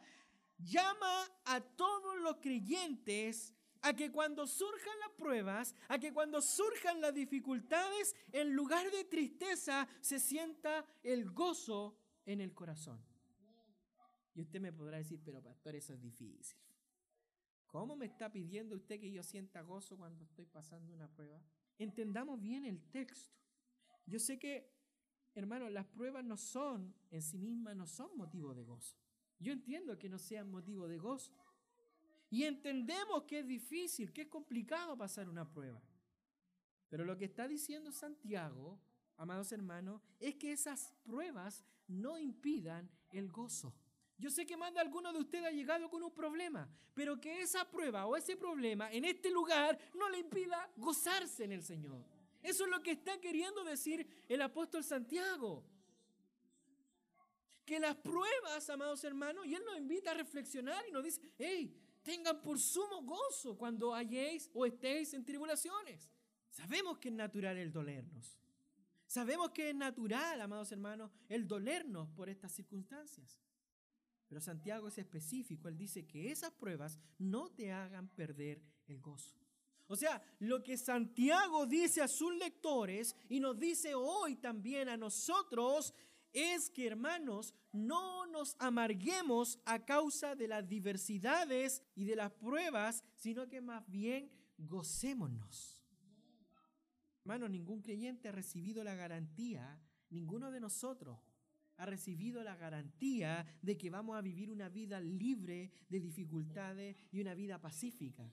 [0.62, 7.00] llama a todos los creyentes a que cuando surjan las pruebas, a que cuando surjan
[7.00, 13.04] las dificultades, en lugar de tristeza se sienta el gozo en el corazón.
[14.34, 16.56] Y usted me podrá decir, pero pastor, eso es difícil.
[17.66, 21.42] ¿Cómo me está pidiendo usted que yo sienta gozo cuando estoy pasando una prueba?
[21.78, 23.34] Entendamos bien el texto.
[24.06, 24.70] Yo sé que,
[25.34, 29.01] hermano, las pruebas no son, en sí mismas, no son motivo de gozo.
[29.42, 31.32] Yo entiendo que no sea motivo de gozo.
[32.30, 35.82] Y entendemos que es difícil, que es complicado pasar una prueba.
[36.88, 38.78] Pero lo que está diciendo Santiago,
[39.16, 43.74] amados hermanos, es que esas pruebas no impidan el gozo.
[44.16, 47.40] Yo sé que más de alguno de ustedes ha llegado con un problema, pero que
[47.40, 52.04] esa prueba o ese problema en este lugar no le impida gozarse en el Señor.
[52.42, 55.64] Eso es lo que está queriendo decir el apóstol Santiago
[57.64, 61.76] que las pruebas, amados hermanos, y Él nos invita a reflexionar y nos dice, hey,
[62.02, 66.10] tengan por sumo gozo cuando halléis o estéis en tribulaciones.
[66.50, 68.38] Sabemos que es natural el dolernos.
[69.06, 73.38] Sabemos que es natural, amados hermanos, el dolernos por estas circunstancias.
[74.26, 79.34] Pero Santiago es específico, él dice que esas pruebas no te hagan perder el gozo.
[79.86, 84.96] O sea, lo que Santiago dice a sus lectores y nos dice hoy también a
[84.96, 85.92] nosotros
[86.32, 93.04] es que, hermanos, no nos amarguemos a causa de las diversidades y de las pruebas,
[93.16, 95.80] sino que más bien gocémonos.
[97.20, 101.18] Hermanos, ningún creyente ha recibido la garantía, ninguno de nosotros
[101.82, 107.20] ha recibido la garantía de que vamos a vivir una vida libre de dificultades y
[107.20, 108.30] una vida pacífica.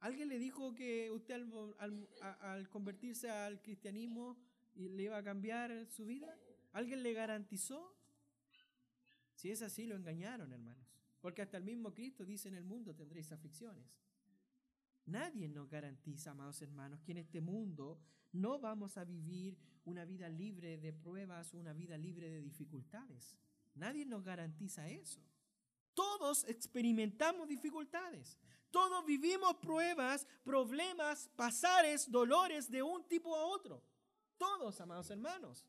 [0.00, 1.34] ¿Alguien le dijo que usted
[1.78, 4.36] al, al convertirse al cristianismo
[4.78, 6.32] y le iba a cambiar su vida?
[6.72, 7.94] ¿Alguien le garantizó?
[9.34, 10.86] Si es así, lo engañaron, hermanos.
[11.20, 13.84] Porque hasta el mismo Cristo dice en el mundo tendréis aflicciones.
[15.06, 17.98] Nadie nos garantiza, amados hermanos, que en este mundo
[18.32, 23.36] no vamos a vivir una vida libre de pruebas, una vida libre de dificultades.
[23.74, 25.20] Nadie nos garantiza eso.
[25.94, 28.38] Todos experimentamos dificultades.
[28.70, 33.82] Todos vivimos pruebas, problemas, pasares, dolores de un tipo a otro.
[34.38, 35.66] Todos, amados hermanos.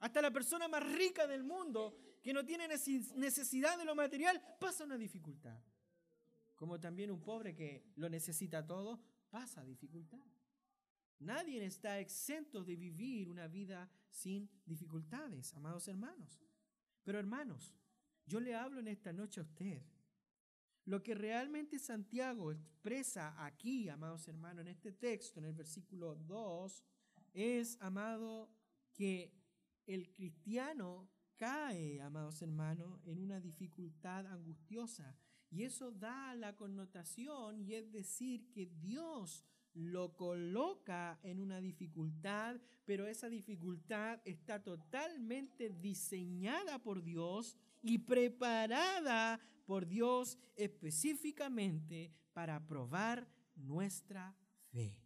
[0.00, 4.84] Hasta la persona más rica del mundo, que no tiene necesidad de lo material, pasa
[4.84, 5.58] una dificultad.
[6.54, 10.24] Como también un pobre que lo necesita todo, pasa dificultad.
[11.20, 16.40] Nadie está exento de vivir una vida sin dificultades, amados hermanos.
[17.02, 17.74] Pero hermanos,
[18.26, 19.82] yo le hablo en esta noche a usted.
[20.88, 26.82] Lo que realmente Santiago expresa aquí, amados hermanos, en este texto, en el versículo 2,
[27.34, 28.48] es, amado,
[28.94, 29.30] que
[29.84, 35.14] el cristiano cae, amados hermanos, en una dificultad angustiosa.
[35.50, 42.62] Y eso da la connotación y es decir que Dios lo coloca en una dificultad,
[42.86, 53.28] pero esa dificultad está totalmente diseñada por Dios y preparada por Dios específicamente para probar
[53.54, 54.34] nuestra
[54.70, 54.96] fe.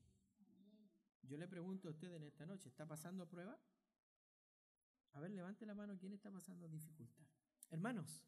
[1.23, 3.59] Yo le pregunto a usted en esta noche, ¿está pasando prueba?
[5.13, 7.25] A ver, levante la mano, ¿quién está pasando dificultad?
[7.71, 8.25] Hermanos,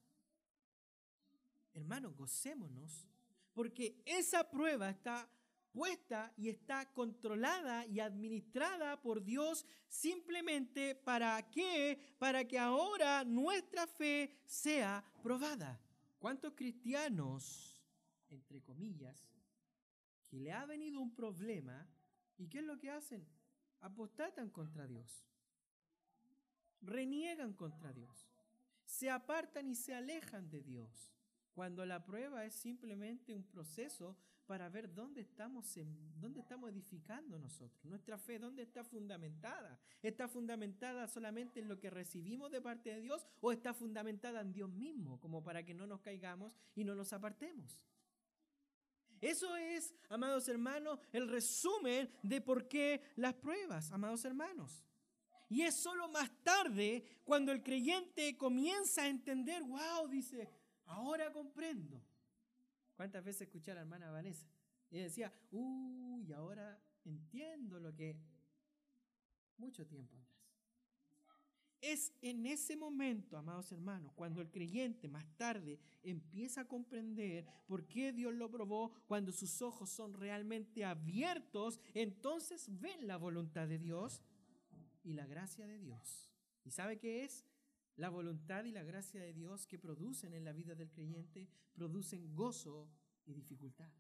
[1.74, 3.07] hermanos, gocémonos,
[3.52, 5.28] porque esa prueba está
[5.74, 11.98] puesta y está controlada y administrada por Dios simplemente para qué?
[12.16, 15.80] Para que ahora nuestra fe sea probada.
[16.20, 17.82] ¿Cuántos cristianos,
[18.30, 19.20] entre comillas,
[20.28, 21.87] que le ha venido un problema
[22.38, 23.26] y qué es lo que hacen?
[23.80, 25.26] Apostatan contra Dios.
[26.82, 28.30] Reniegan contra Dios.
[28.84, 31.10] Se apartan y se alejan de Dios.
[31.52, 37.38] Cuando la prueba es simplemente un proceso para ver dónde estamos, en, dónde estamos edificando
[37.38, 37.85] nosotros.
[37.85, 39.78] Nuestra fe, ¿dónde está fundamentada?
[40.02, 44.52] ¿Está fundamentada solamente en lo que recibimos de parte de Dios o está fundamentada en
[44.52, 47.85] Dios mismo, como para que no nos caigamos y no nos apartemos?
[49.20, 54.85] Eso es, amados hermanos, el resumen de por qué las pruebas, amados hermanos.
[55.48, 60.50] Y es solo más tarde cuando el creyente comienza a entender, wow, dice,
[60.87, 62.02] ahora comprendo
[62.96, 64.46] ¿Cuántas veces escuché a la hermana Vanessa?
[64.90, 68.16] Y decía, uy, ahora entiendo lo que
[69.57, 70.35] mucho tiempo atrás.
[71.80, 77.87] Es en ese momento, amados hermanos, cuando el creyente más tarde empieza a comprender por
[77.87, 83.78] qué Dios lo probó, cuando sus ojos son realmente abiertos, entonces ven la voluntad de
[83.78, 84.22] Dios
[85.02, 86.30] y la gracia de Dios.
[86.64, 87.44] ¿Y sabe qué es?
[87.96, 92.35] La voluntad y la gracia de Dios que producen en la vida del creyente producen
[92.35, 92.88] gozo
[93.24, 93.90] y dificultad.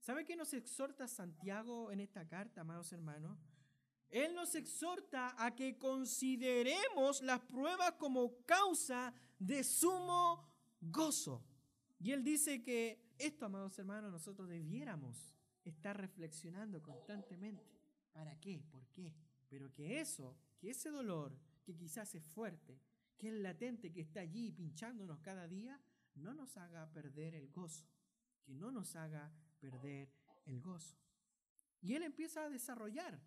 [0.00, 3.38] ¿Sabe qué nos exhorta Santiago en esta carta, amados hermanos?
[4.08, 10.48] Él nos exhorta a que consideremos las pruebas como causa de sumo
[10.80, 11.44] gozo.
[11.98, 15.32] Y él dice que esto, amados hermanos, nosotros debiéramos
[15.64, 17.64] estar reflexionando constantemente.
[18.12, 18.62] ¿Para qué?
[18.70, 19.12] ¿Por qué?
[19.48, 22.80] Pero que eso, que ese dolor, que quizás es fuerte,
[23.18, 25.80] que es latente, que está allí pinchándonos cada día,
[26.14, 27.88] no nos haga perder el gozo,
[28.44, 30.08] que no nos haga perder
[30.44, 30.96] el gozo.
[31.82, 33.20] Y él empieza a desarrollar.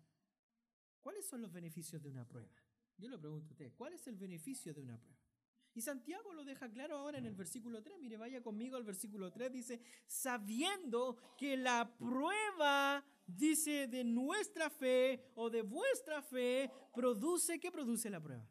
[1.00, 2.50] ¿Cuáles son los beneficios de una prueba?
[2.96, 5.20] Yo le pregunto a usted, ¿cuál es el beneficio de una prueba?
[5.74, 7.98] Y Santiago lo deja claro ahora en el versículo 3.
[8.00, 9.52] Mire, vaya conmigo al versículo 3.
[9.52, 13.04] Dice, sabiendo que la prueba,
[13.36, 18.46] dice, de nuestra fe o de vuestra fe, produce, ¿qué produce la prueba?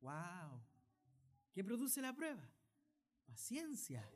[0.00, 0.62] ¡Wow!
[1.52, 2.48] ¿Qué produce la prueba?
[3.26, 4.08] Paciencia.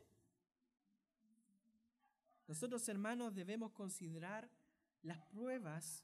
[2.47, 4.49] Nosotros, hermanos, debemos considerar
[5.03, 6.03] las pruebas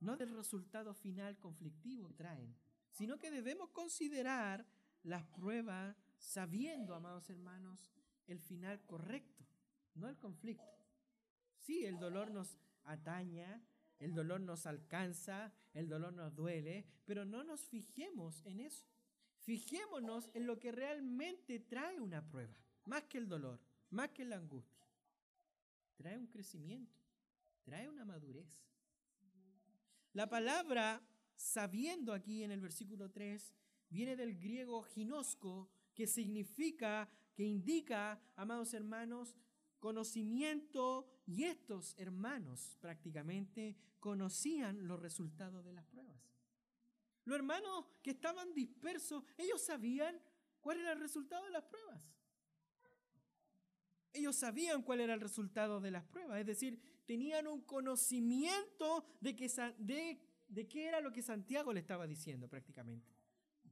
[0.00, 2.54] no del resultado final conflictivo que traen,
[2.90, 4.66] sino que debemos considerar
[5.02, 7.90] las pruebas sabiendo, amados hermanos,
[8.26, 9.46] el final correcto,
[9.94, 10.64] no el conflicto.
[11.60, 13.62] Sí, el dolor nos ataña,
[13.98, 18.86] el dolor nos alcanza, el dolor nos duele, pero no nos fijemos en eso.
[19.38, 24.36] Fijémonos en lo que realmente trae una prueba, más que el dolor, más que la
[24.36, 24.86] angustia.
[25.96, 27.00] Trae un crecimiento,
[27.62, 28.66] trae una madurez.
[30.12, 31.02] La palabra
[31.36, 33.54] sabiendo aquí en el versículo 3
[33.88, 39.36] viene del griego ginosco, que significa, que indica, amados hermanos,
[39.78, 46.16] conocimiento y estos hermanos prácticamente conocían los resultados de las pruebas.
[47.24, 50.20] Los hermanos que estaban dispersos, ellos sabían
[50.60, 52.14] cuál era el resultado de las pruebas.
[54.12, 59.34] Ellos sabían cuál era el resultado de las pruebas, es decir, tenían un conocimiento de,
[59.36, 59.48] que,
[60.48, 63.12] de, qué era lo que Santiago le estaba diciendo prácticamente.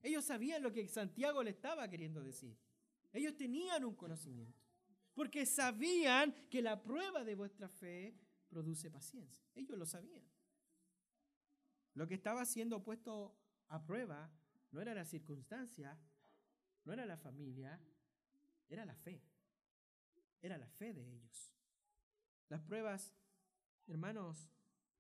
[0.03, 2.59] Ellos sabían lo que Santiago le estaba queriendo decir.
[3.13, 4.64] Ellos tenían un conocimiento.
[5.15, 8.15] Porque sabían que la prueba de vuestra fe
[8.49, 9.45] produce paciencia.
[9.55, 10.25] Ellos lo sabían.
[11.95, 13.37] Lo que estaba siendo puesto
[13.69, 14.31] a prueba
[14.73, 15.97] no era la circunstancia,
[16.85, 17.81] no era la familia,
[18.69, 19.23] era la fe.
[20.43, 21.53] Era la fe de ellos.
[22.49, 23.15] Las pruebas,
[23.87, 24.51] hermanos,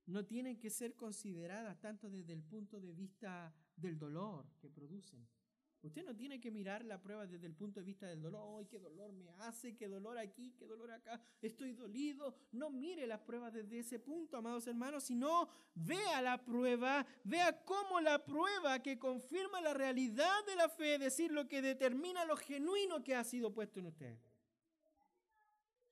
[0.06, 5.26] no tienen que ser consideradas tanto desde el punto de vista del dolor que producen.
[5.84, 8.56] Usted no tiene que mirar la prueba desde el punto de vista del dolor.
[8.58, 9.76] ¡Ay, qué dolor me hace!
[9.76, 10.54] ¡Qué dolor aquí!
[10.58, 11.20] ¡Qué dolor acá!
[11.42, 12.34] Estoy dolido.
[12.52, 18.00] No mire las pruebas desde ese punto, amados hermanos, sino vea la prueba, vea cómo
[18.00, 22.38] la prueba que confirma la realidad de la fe, es decir, lo que determina lo
[22.38, 24.18] genuino que ha sido puesto en usted.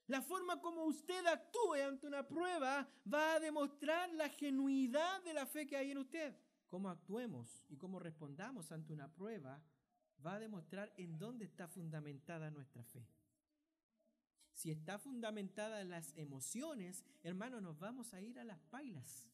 [0.07, 5.45] La forma como usted actúe ante una prueba va a demostrar la genuidad de la
[5.45, 6.35] fe que hay en usted.
[6.67, 9.63] Cómo actuemos y cómo respondamos ante una prueba
[10.25, 13.07] va a demostrar en dónde está fundamentada nuestra fe.
[14.55, 19.29] Si está fundamentada en las emociones, hermano, nos vamos a ir a las pailas.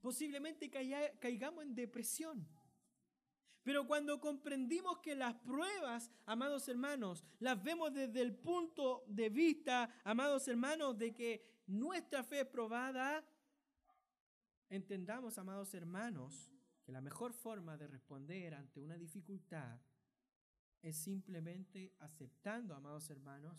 [0.00, 2.46] Posiblemente caigamos en depresión.
[3.62, 9.94] Pero cuando comprendimos que las pruebas, amados hermanos, las vemos desde el punto de vista,
[10.04, 13.22] amados hermanos, de que nuestra fe es probada,
[14.70, 16.50] entendamos, amados hermanos,
[16.90, 19.80] la mejor forma de responder ante una dificultad
[20.82, 23.56] es simplemente aceptando, amados hermanos,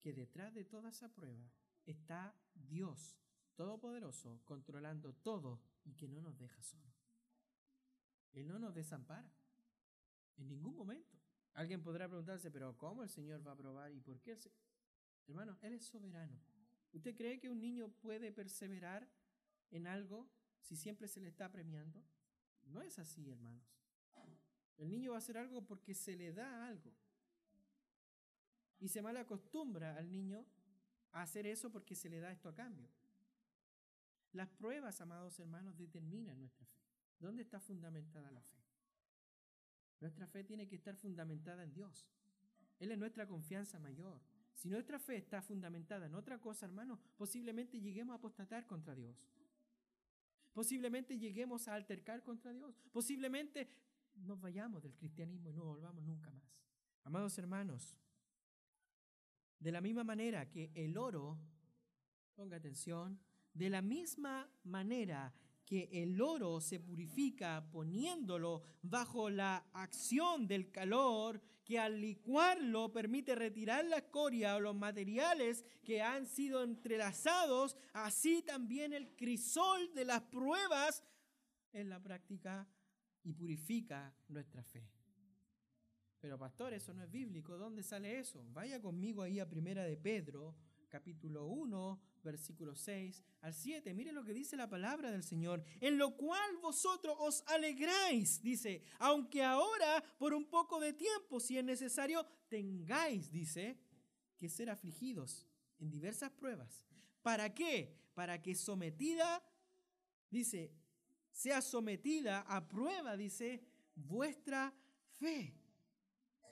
[0.00, 1.50] que detrás de toda esa prueba
[1.86, 3.18] está Dios
[3.58, 6.94] Todopoderoso controlando todo y que no nos deja solos.
[8.30, 9.28] Él no nos desampara
[10.36, 11.18] en ningún momento.
[11.54, 14.38] Alguien podrá preguntarse, pero ¿cómo el Señor va a probar y por qué?
[15.26, 16.38] Hermano, Él es soberano.
[16.92, 19.08] ¿Usted cree que un niño puede perseverar
[19.72, 22.00] en algo si siempre se le está premiando?
[22.68, 23.62] No es así, hermanos.
[24.76, 26.94] El niño va a hacer algo porque se le da algo.
[28.78, 30.46] Y se mal acostumbra al niño
[31.12, 32.88] a hacer eso porque se le da esto a cambio.
[34.32, 36.78] Las pruebas, amados hermanos, determinan nuestra fe.
[37.18, 38.58] ¿Dónde está fundamentada la fe?
[40.00, 42.06] Nuestra fe tiene que estar fundamentada en Dios.
[42.78, 44.20] Él es nuestra confianza mayor.
[44.54, 49.16] Si nuestra fe está fundamentada en otra cosa, hermano, posiblemente lleguemos a apostatar contra Dios.
[50.58, 52.74] Posiblemente lleguemos a altercar contra Dios.
[52.90, 53.70] Posiblemente
[54.16, 56.42] nos vayamos del cristianismo y no volvamos nunca más.
[57.04, 57.96] Amados hermanos,
[59.60, 61.38] de la misma manera que el oro,
[62.34, 63.20] ponga atención,
[63.54, 65.32] de la misma manera
[65.64, 73.34] que el oro se purifica poniéndolo bajo la acción del calor, que al licuarlo permite
[73.34, 80.06] retirar la escoria o los materiales que han sido entrelazados, así también el crisol de
[80.06, 81.04] las pruebas
[81.74, 82.66] en la práctica
[83.22, 84.88] y purifica nuestra fe.
[86.18, 87.58] Pero pastor, eso no es bíblico.
[87.58, 88.42] ¿Dónde sale eso?
[88.54, 90.56] Vaya conmigo ahí a Primera de Pedro,
[90.88, 93.94] capítulo 1, versículo 6 al 7.
[93.94, 95.64] Mire lo que dice la palabra del Señor.
[95.80, 101.56] En lo cual vosotros os alegráis, dice, aunque ahora por un poco de tiempo, si
[101.56, 103.78] es necesario, tengáis, dice,
[104.36, 105.46] que ser afligidos
[105.78, 106.84] en diversas pruebas.
[107.22, 107.96] ¿Para qué?
[108.14, 109.42] Para que sometida,
[110.30, 110.70] dice,
[111.32, 113.64] sea sometida a prueba, dice,
[113.94, 114.74] vuestra
[115.18, 115.54] fe,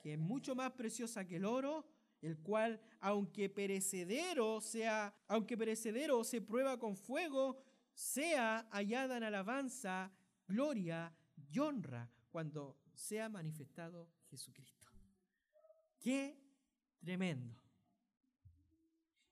[0.02, 1.86] que es mucho más preciosa que el oro
[2.26, 7.62] el cual, aunque perecedero sea, aunque perecedero se prueba con fuego,
[7.94, 10.12] sea hallada en alabanza,
[10.48, 14.90] gloria y honra cuando sea manifestado Jesucristo.
[16.00, 16.36] Qué
[16.98, 17.54] tremendo.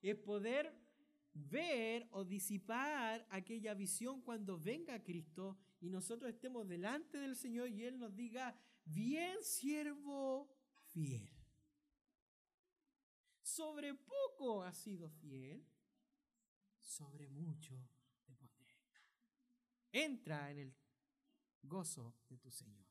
[0.01, 0.73] Es poder
[1.33, 7.83] ver o disipar aquella visión cuando venga Cristo y nosotros estemos delante del Señor y
[7.83, 10.49] Él nos diga, bien siervo
[10.93, 11.34] fiel
[13.55, 15.65] sobre poco has sido fiel,
[16.81, 17.75] sobre mucho
[18.25, 18.75] te pondré.
[19.93, 20.75] Entra en el
[21.63, 22.85] gozo de tu Señor.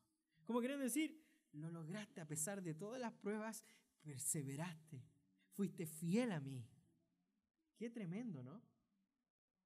[0.44, 3.62] Como quieren decir, lo lograste a pesar de todas las pruebas,
[4.00, 5.04] perseveraste,
[5.52, 6.66] fuiste fiel a mí.
[7.76, 8.62] Qué tremendo, ¿no?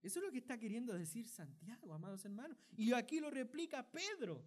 [0.03, 2.59] Eso es lo que está queriendo decir Santiago, amados hermanos.
[2.77, 4.45] Y aquí lo replica Pedro.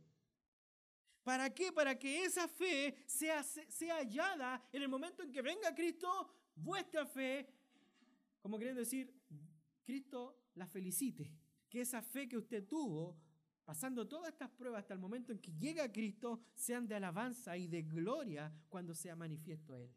[1.24, 1.72] ¿Para qué?
[1.72, 7.06] Para que esa fe sea, sea hallada en el momento en que venga Cristo vuestra
[7.06, 7.48] fe,
[8.42, 9.14] como quieren decir,
[9.84, 11.32] Cristo la felicite.
[11.70, 13.18] Que esa fe que usted tuvo,
[13.64, 17.68] pasando todas estas pruebas hasta el momento en que llega Cristo, sean de alabanza y
[17.68, 19.94] de gloria cuando sea manifiesto Él.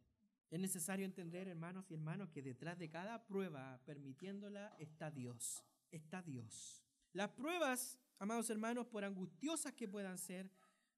[0.50, 5.64] Es necesario entender, hermanos y hermanos, que detrás de cada prueba, permitiéndola, está Dios.
[5.90, 6.84] Está Dios.
[7.12, 10.50] Las pruebas, amados hermanos, por angustiosas que puedan ser,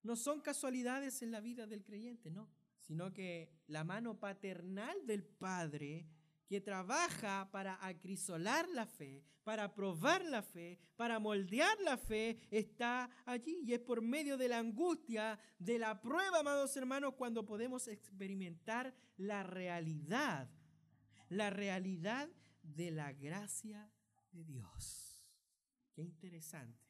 [0.03, 2.49] no son casualidades en la vida del creyente, no
[2.87, 6.07] sino que la mano paternal del Padre
[6.47, 13.11] que trabaja para acrisolar la fe, para probar la fe, para moldear la fe, está
[13.25, 13.63] allí.
[13.65, 18.95] Y es por medio de la angustia, de la prueba, amados hermanos, cuando podemos experimentar
[19.17, 20.49] la realidad,
[21.29, 22.29] la realidad
[22.63, 23.91] de la gracia
[24.31, 25.25] de Dios.
[25.93, 26.87] Qué interesante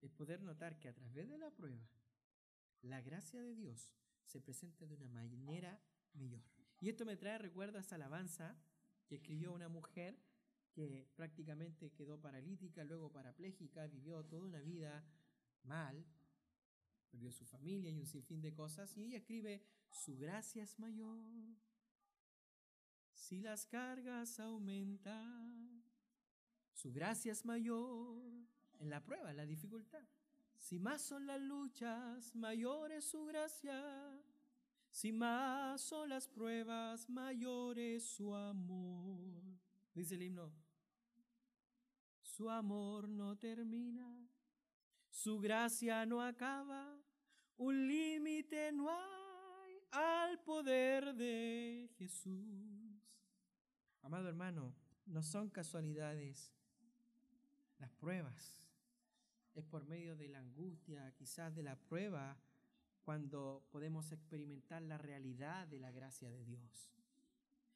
[0.00, 1.88] es poder notar que a través de la prueba
[2.82, 3.92] la gracia de Dios
[4.28, 5.80] se presenta de una manera
[6.14, 6.42] mayor.
[6.80, 8.56] Y esto me trae recuerdo a esa alabanza
[9.06, 10.18] que escribió una mujer
[10.70, 15.04] que prácticamente quedó paralítica, luego parapléjica, vivió toda una vida
[15.64, 16.04] mal,
[17.10, 21.18] perdió su familia y un sinfín de cosas, y ella escribe, su gracia es mayor.
[23.14, 25.82] Si las cargas aumentan,
[26.72, 28.22] su gracia es mayor
[28.78, 30.04] en la prueba, en la dificultad.
[30.58, 33.82] Si más son las luchas, mayor es su gracia.
[34.90, 39.42] Si más son las pruebas, mayor es su amor.
[39.94, 40.52] Dice el himno.
[42.22, 44.28] Su amor no termina,
[45.10, 46.96] su gracia no acaba,
[47.56, 53.02] un límite no hay al poder de Jesús.
[54.02, 54.72] Amado hermano,
[55.06, 56.52] no son casualidades
[57.78, 58.67] las pruebas.
[59.58, 62.38] Es por medio de la angustia, quizás de la prueba,
[63.02, 66.92] cuando podemos experimentar la realidad de la gracia de Dios.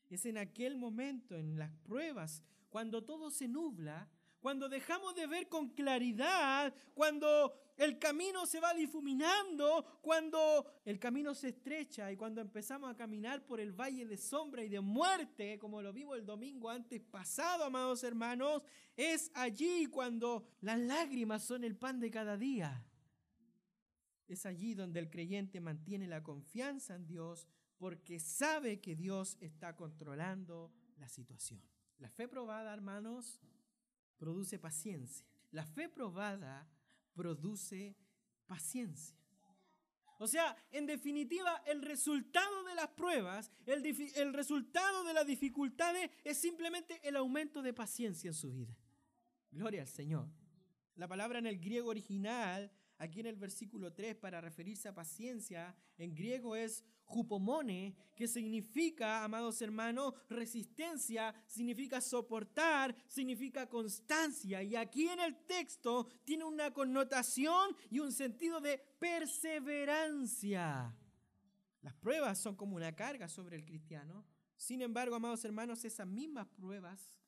[0.08, 4.08] Es en aquel momento, en las pruebas, cuando todo se nubla,
[4.42, 11.32] cuando dejamos de ver con claridad, cuando el camino se va difuminando, cuando el camino
[11.32, 15.60] se estrecha y cuando empezamos a caminar por el valle de sombra y de muerte,
[15.60, 18.62] como lo vimos el domingo antes pasado, amados hermanos,
[18.96, 22.84] es allí cuando las lágrimas son el pan de cada día.
[24.26, 27.46] Es allí donde el creyente mantiene la confianza en Dios
[27.78, 31.62] porque sabe que Dios está controlando la situación.
[31.98, 33.40] La fe probada, hermanos,
[34.22, 35.26] produce paciencia.
[35.50, 36.70] La fe probada
[37.12, 37.96] produce
[38.46, 39.18] paciencia.
[40.20, 46.08] O sea, en definitiva, el resultado de las pruebas, el, el, resultado de las dificultades
[46.22, 48.78] es simplemente el aumento de paciencia en su vida.
[49.50, 50.28] Gloria al Señor.
[50.94, 55.74] La palabra en el griego original, aquí en el versículo 3, para referirse a paciencia,
[55.98, 64.62] en griego es Jupomone, que significa, amados hermanos, resistencia, significa soportar, significa constancia.
[64.62, 70.96] Y aquí en el texto tiene una connotación y un sentido de perseverancia.
[71.82, 74.24] Las pruebas son como una carga sobre el cristiano.
[74.56, 77.18] Sin embargo, amados hermanos, esas mismas pruebas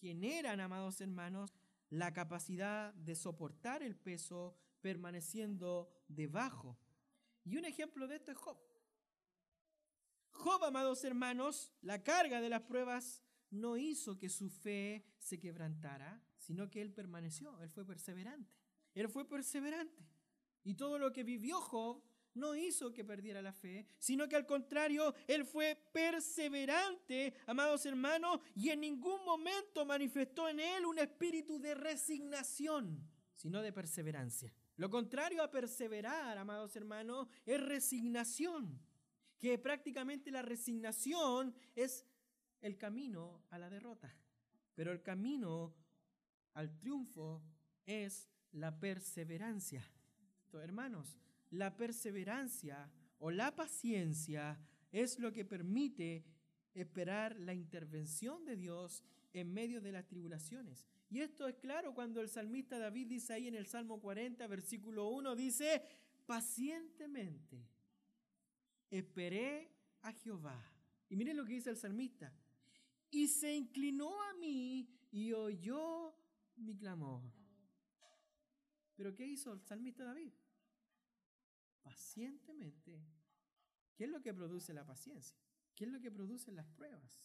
[0.00, 1.52] generan, amados hermanos,
[1.90, 6.76] la capacidad de soportar el peso permaneciendo debajo.
[7.42, 8.58] Y un ejemplo de esto es Job.
[10.30, 16.22] Job, amados hermanos, la carga de las pruebas no hizo que su fe se quebrantara,
[16.36, 18.52] sino que él permaneció, él fue perseverante.
[18.92, 20.06] Él fue perseverante.
[20.64, 22.04] Y todo lo que vivió Job
[22.34, 28.38] no hizo que perdiera la fe, sino que al contrario, él fue perseverante, amados hermanos,
[28.54, 34.52] y en ningún momento manifestó en él un espíritu de resignación, sino de perseverancia.
[34.76, 38.80] Lo contrario a perseverar, amados hermanos, es resignación
[39.38, 42.04] que prácticamente la resignación es
[42.60, 44.16] el camino a la derrota,
[44.74, 45.74] pero el camino
[46.54, 47.42] al triunfo
[47.86, 49.84] es la perseverancia.
[50.46, 51.18] Entonces, hermanos,
[51.50, 54.58] la perseverancia o la paciencia
[54.90, 56.24] es lo que permite
[56.72, 59.04] esperar la intervención de Dios
[59.34, 60.86] en medio de las tribulaciones.
[61.10, 65.08] Y esto es claro cuando el salmista David dice ahí en el Salmo 40, versículo
[65.08, 65.82] 1, dice,
[66.24, 67.68] pacientemente
[68.90, 69.70] esperé
[70.02, 70.58] a Jehová.
[71.08, 72.32] Y miren lo que dice el salmista.
[73.10, 76.14] Y se inclinó a mí y oyó
[76.56, 77.22] mi clamor.
[78.94, 80.32] Pero ¿qué hizo el salmista David?
[81.82, 83.04] Pacientemente.
[83.96, 85.36] ¿Qué es lo que produce la paciencia?
[85.74, 87.20] ¿Qué es lo que producen las pruebas?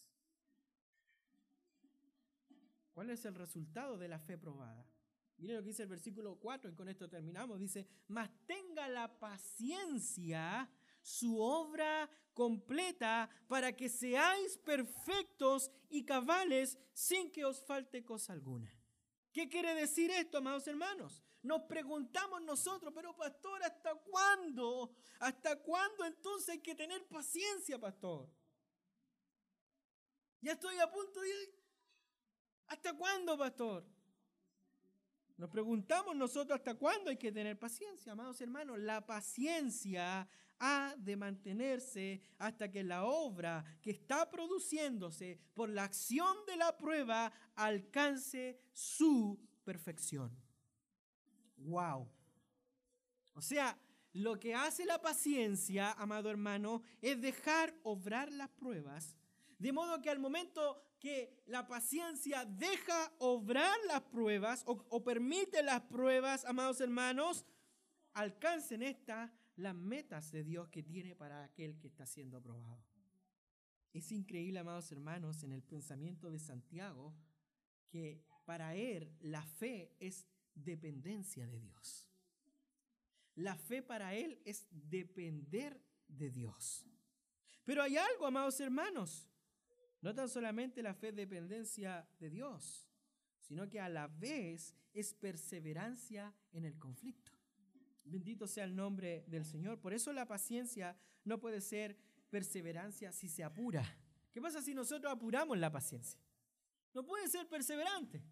[3.00, 4.86] ¿Cuál es el resultado de la fe probada?
[5.38, 7.58] Miren lo que dice el versículo 4 y con esto terminamos.
[7.58, 10.70] Dice, mas tenga la paciencia
[11.02, 18.70] su obra completa para que seáis perfectos y cabales sin que os falte cosa alguna.
[19.32, 21.24] ¿Qué quiere decir esto, amados hermanos?
[21.42, 24.94] Nos preguntamos nosotros, pero pastor, ¿hasta cuándo?
[25.22, 28.30] ¿Hasta cuándo entonces hay que tener paciencia, pastor?
[30.42, 31.59] Ya estoy a punto de...
[32.70, 33.86] ¿Hasta cuándo, pastor?
[35.38, 38.80] Nos preguntamos nosotros hasta cuándo hay que tener paciencia, amados hermanos.
[38.80, 40.28] La paciencia
[40.60, 46.78] ha de mantenerse hasta que la obra que está produciéndose por la acción de la
[46.78, 50.38] prueba alcance su perfección.
[51.58, 52.08] Wow.
[53.34, 53.78] O sea,
[54.14, 59.16] lo que hace la paciencia, amado hermano, es dejar obrar las pruebas,
[59.60, 65.82] de modo que al momento que la paciencia deja obrar las pruebas o, permite las
[65.82, 67.46] pruebas, amados hermanos,
[68.14, 72.82] alcancen esta las metas de Dios que tiene para aquel que está siendo probado.
[73.94, 77.14] Es increíble, amados hermanos, en el pensamiento de Santiago,
[77.90, 82.08] que para él la fe es dependencia de Dios.
[83.36, 86.86] La fe para él es depender de Dios.
[87.66, 89.30] Pero hay algo, amados hermanos.
[90.02, 92.90] No tan solamente la fe dependencia de Dios,
[93.42, 97.32] sino que a la vez es perseverancia en el conflicto.
[98.06, 99.80] Bendito sea el nombre del Señor.
[99.80, 101.98] Por eso la paciencia no puede ser
[102.30, 103.84] perseverancia si se apura.
[104.32, 106.20] ¿Qué pasa si nosotros apuramos la paciencia?
[106.94, 108.24] No puede ser perseverante.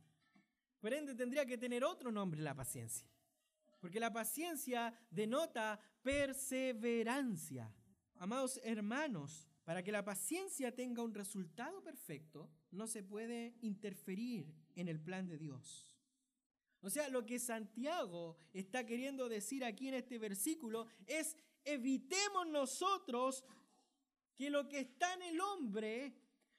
[0.80, 3.08] Por ende, tendría que tener otro nombre la paciencia.
[3.80, 7.72] Porque la paciencia denota perseverancia.
[8.16, 14.88] Amados hermanos, para que la paciencia tenga un resultado perfecto, no se puede interferir en
[14.88, 15.94] el plan de Dios.
[16.80, 23.44] O sea, lo que Santiago está queriendo decir aquí en este versículo es evitemos nosotros
[24.38, 26.16] que lo que está en el hombre,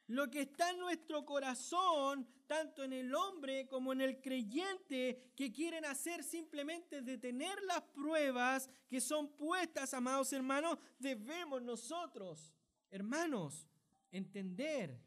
[0.09, 5.51] lo que está en nuestro corazón, tanto en el hombre como en el creyente, que
[5.51, 12.53] quieren hacer simplemente detener las pruebas que son puestas, amados hermanos, debemos nosotros,
[12.91, 13.69] hermanos,
[14.11, 15.01] entender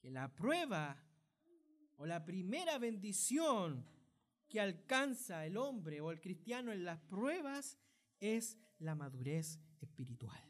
[0.00, 0.96] que la prueba
[1.96, 3.86] o la primera bendición
[4.48, 7.78] que alcanza el hombre o el cristiano en las pruebas
[8.20, 10.40] es la madurez espiritual.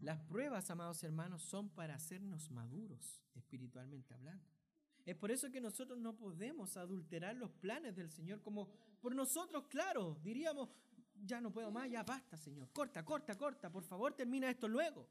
[0.00, 4.44] Las pruebas, amados hermanos, son para hacernos maduros espiritualmente hablando.
[5.04, 8.68] Es por eso que nosotros no podemos adulterar los planes del Señor como
[9.00, 10.68] por nosotros, claro, diríamos,
[11.24, 12.70] ya no puedo más, ya basta, Señor.
[12.72, 15.08] Corta, corta, corta, por favor, termina esto luego.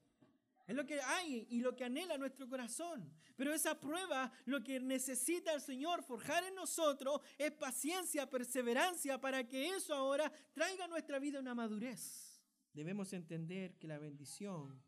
[0.70, 3.12] Es lo que hay y lo que anhela nuestro corazón.
[3.36, 9.48] Pero esa prueba, lo que necesita el Señor forjar en nosotros es paciencia, perseverancia para
[9.48, 12.40] que eso ahora traiga a nuestra vida una madurez.
[12.72, 14.80] Debemos entender que la bendición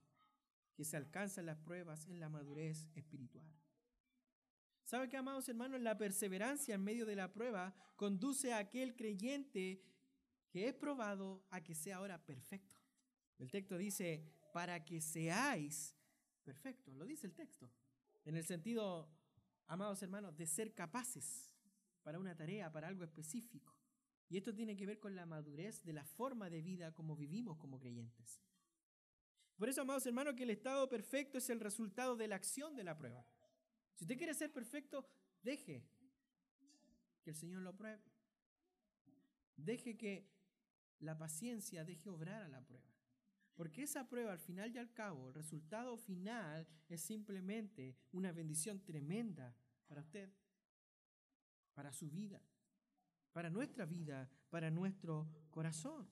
[0.75, 3.51] que se alcanza en las pruebas es la madurez espiritual.
[4.83, 5.81] ¿Sabe qué, amados hermanos?
[5.81, 9.81] La perseverancia en medio de la prueba conduce a aquel creyente
[10.51, 12.79] que es probado a que sea ahora perfecto.
[13.39, 15.95] El texto dice, para que seáis
[16.43, 16.93] perfectos.
[16.95, 17.69] Lo dice el texto.
[18.25, 19.09] En el sentido,
[19.67, 21.51] amados hermanos, de ser capaces
[22.03, 23.75] para una tarea, para algo específico.
[24.29, 27.57] Y esto tiene que ver con la madurez de la forma de vida como vivimos
[27.57, 28.41] como creyentes.
[29.57, 32.83] Por eso, amados hermanos, que el estado perfecto es el resultado de la acción de
[32.83, 33.25] la prueba.
[33.93, 35.05] Si usted quiere ser perfecto,
[35.43, 35.83] deje
[37.23, 38.01] que el Señor lo pruebe.
[39.55, 40.27] Deje que
[40.99, 42.90] la paciencia deje obrar a la prueba.
[43.55, 48.79] Porque esa prueba al final y al cabo, el resultado final es simplemente una bendición
[48.83, 49.53] tremenda
[49.87, 50.29] para usted,
[51.73, 52.41] para su vida,
[53.33, 56.09] para nuestra vida, para nuestro corazón.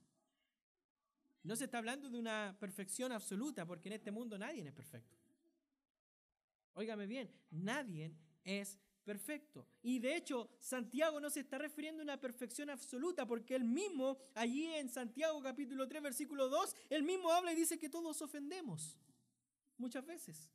[1.42, 5.16] No se está hablando de una perfección absoluta, porque en este mundo nadie es perfecto.
[6.74, 8.14] Óigame bien, nadie
[8.44, 9.66] es perfecto.
[9.82, 14.18] Y de hecho, Santiago no se está refiriendo a una perfección absoluta, porque él mismo,
[14.34, 18.96] allí en Santiago capítulo 3, versículo 2, él mismo habla y dice que todos ofendemos,
[19.78, 20.50] muchas veces.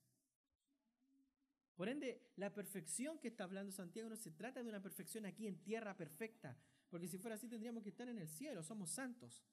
[1.75, 5.47] Por ende, la perfección que está hablando Santiago no se trata de una perfección aquí
[5.47, 6.57] en tierra perfecta,
[6.89, 9.43] porque si fuera así tendríamos que estar en el cielo, somos santos.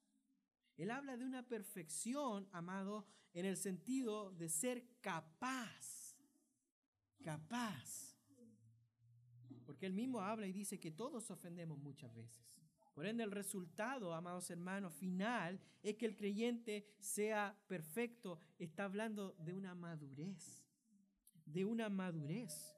[0.77, 6.15] Él habla de una perfección, amado, en el sentido de ser capaz,
[7.21, 8.12] capaz
[9.73, 12.45] porque él mismo habla y dice que todos ofendemos muchas veces.
[12.93, 18.39] Por ende, el resultado, amados hermanos, final es que el creyente sea perfecto.
[18.59, 20.63] Está hablando de una madurez,
[21.47, 22.77] de una madurez.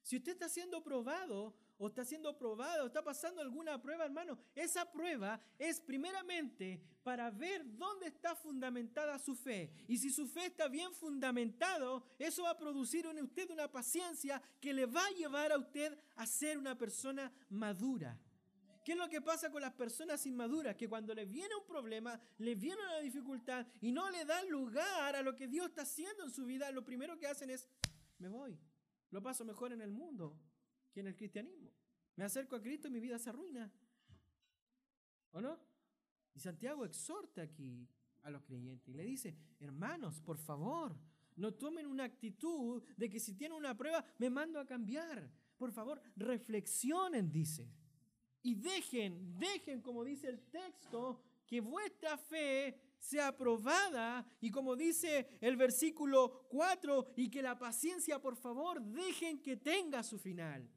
[0.00, 4.38] Si usted está siendo probado o está siendo probado, o está pasando alguna prueba, hermano,
[4.54, 9.68] esa prueba es primeramente para ver dónde está fundamentada su fe.
[9.88, 14.40] Y si su fe está bien fundamentado, eso va a producir en usted una paciencia
[14.60, 18.16] que le va a llevar a usted a ser una persona madura.
[18.84, 20.76] ¿Qué es lo que pasa con las personas inmaduras?
[20.76, 25.16] Que cuando les viene un problema, les viene una dificultad y no le dan lugar
[25.16, 27.68] a lo que Dios está haciendo en su vida, lo primero que hacen es,
[28.20, 28.56] me voy,
[29.10, 30.38] lo paso mejor en el mundo,
[31.00, 31.70] en el cristianismo.
[32.16, 33.70] Me acerco a Cristo y mi vida se arruina.
[35.32, 35.58] ¿O no?
[36.34, 37.88] Y Santiago exhorta aquí
[38.22, 40.96] a los creyentes y le dice, hermanos, por favor,
[41.36, 45.30] no tomen una actitud de que si tienen una prueba me mando a cambiar.
[45.56, 47.70] Por favor, reflexionen, dice.
[48.42, 55.38] Y dejen, dejen, como dice el texto, que vuestra fe sea aprobada y como dice
[55.40, 60.68] el versículo 4, y que la paciencia, por favor, dejen que tenga su final.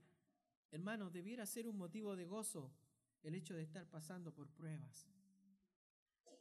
[0.71, 2.73] Hermanos, debiera ser un motivo de gozo
[3.23, 5.07] el hecho de estar pasando por pruebas.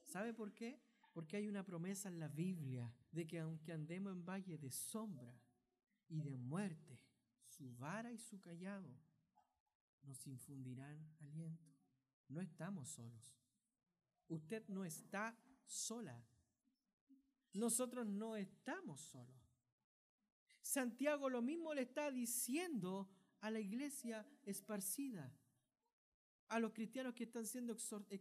[0.05, 0.81] ¿Sabe por qué?
[1.13, 5.41] Porque hay una promesa en la Biblia de que aunque andemos en valle de sombra
[6.09, 7.01] y de muerte,
[7.47, 8.95] su vara y su callado
[10.03, 11.73] nos infundirán aliento.
[12.29, 13.39] No estamos solos.
[14.29, 16.23] Usted no está sola.
[17.53, 19.45] Nosotros no estamos solos.
[20.61, 23.09] Santiago lo mismo le está diciendo
[23.45, 25.31] a la iglesia esparcida,
[26.49, 27.77] a los cristianos que están siendo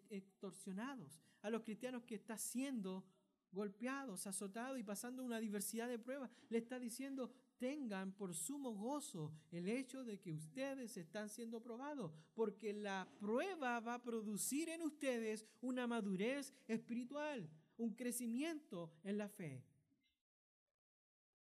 [0.10, 3.06] extorsionados, a los cristianos que están siendo
[3.50, 6.30] golpeados, azotados y pasando una diversidad de pruebas.
[6.50, 12.12] Le está diciendo, tengan por sumo gozo el hecho de que ustedes están siendo probados,
[12.34, 19.30] porque la prueba va a producir en ustedes una madurez espiritual, un crecimiento en la
[19.30, 19.64] fe.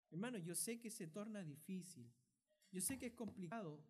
[0.09, 2.11] Hermano, yo sé que se torna difícil,
[2.71, 3.83] yo sé que es complicado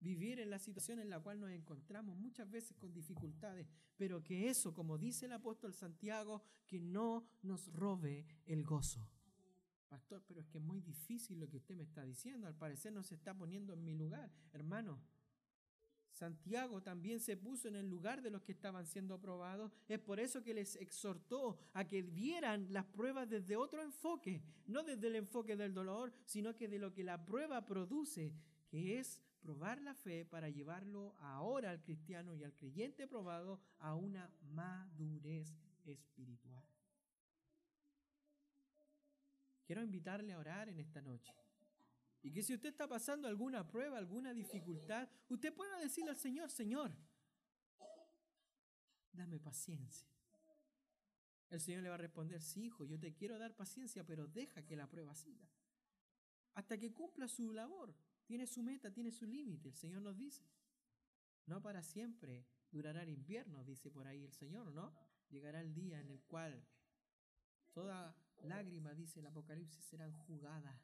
[0.00, 4.48] vivir en la situación en la cual nos encontramos muchas veces con dificultades, pero que
[4.48, 9.08] eso, como dice el apóstol Santiago, que no nos robe el gozo.
[9.88, 12.92] Pastor, pero es que es muy difícil lo que usted me está diciendo, al parecer
[12.92, 14.30] no se está poniendo en mi lugar.
[14.52, 15.00] Hermano,
[16.12, 19.72] Santiago también se puso en el lugar de los que estaban siendo aprobados.
[19.88, 24.82] Es por eso que les exhortó a que vieran las pruebas desde otro enfoque, no
[24.82, 28.32] desde el enfoque del dolor, sino que de lo que la prueba produce,
[28.68, 33.94] que es probar la fe para llevarlo ahora al cristiano y al creyente probado a
[33.94, 36.64] una madurez espiritual.
[39.66, 41.32] Quiero invitarle a orar en esta noche.
[42.22, 46.50] Y que si usted está pasando alguna prueba, alguna dificultad, usted pueda decirle al Señor,
[46.50, 46.92] Señor,
[49.12, 50.08] dame paciencia.
[51.50, 54.64] El Señor le va a responder, sí, hijo, yo te quiero dar paciencia, pero deja
[54.64, 55.46] que la prueba siga.
[56.54, 57.94] Hasta que cumpla su labor.
[58.24, 60.44] Tiene su meta, tiene su límite, el Señor nos dice.
[61.46, 64.94] No para siempre durará el invierno, dice por ahí el Señor, ¿no?
[65.28, 66.64] Llegará el día en el cual
[67.72, 70.80] toda lágrima, dice el Apocalipsis, será enjugada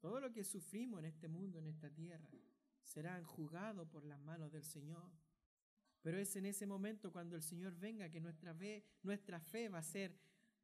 [0.00, 2.28] Todo lo que sufrimos en este mundo, en esta tierra,
[2.82, 5.10] será enjugado por las manos del Señor.
[6.02, 9.78] Pero es en ese momento cuando el Señor venga que nuestra fe, nuestra fe va
[9.78, 10.16] a ser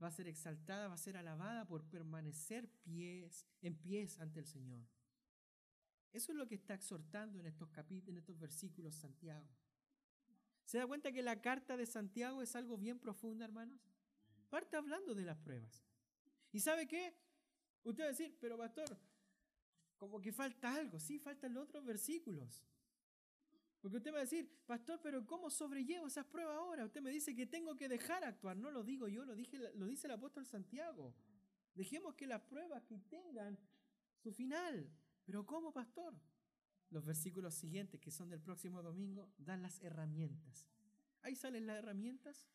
[0.03, 4.47] va a ser exaltada, va a ser alabada por permanecer pies en pies ante el
[4.47, 4.85] Señor.
[6.13, 9.49] Eso es lo que está exhortando en estos capítulos, en estos versículos Santiago.
[10.65, 13.81] ¿Se da cuenta que la carta de Santiago es algo bien profundo, hermanos?
[14.49, 15.85] Parte hablando de las pruebas.
[16.53, 17.15] ¿Y sabe qué?
[17.85, 18.99] Usted va a decir, pero pastor,
[19.97, 22.65] como que falta algo, sí, faltan los otros versículos.
[23.81, 26.87] Porque usted va a decir, pastor, pero ¿cómo sobrellevo esas pruebas ahora?
[26.87, 28.57] Usted me dice que tengo que dejar actuar.
[28.57, 31.15] No lo digo yo, lo, lo dice el apóstol Santiago.
[31.75, 33.59] Dejemos que las pruebas que tengan
[34.17, 34.91] su final.
[35.27, 36.15] Pero ¿cómo, pastor?
[36.89, 40.67] Los versículos siguientes, que son del próximo domingo, dan las herramientas.
[41.21, 42.47] Ahí salen las herramientas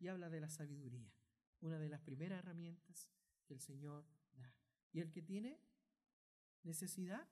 [0.00, 1.12] y habla de la sabiduría.
[1.60, 3.08] Una de las primeras herramientas
[3.44, 4.04] que el Señor.
[4.92, 5.58] Y el que tiene
[6.62, 7.26] necesidad,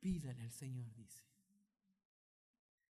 [0.00, 1.22] pídale al Señor, dice.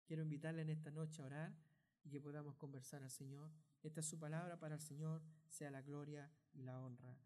[0.05, 1.55] Quiero invitarle en esta noche a orar
[2.03, 3.51] y que podamos conversar al Señor.
[3.83, 7.17] Esta es su palabra para el Señor, sea la gloria y la honra.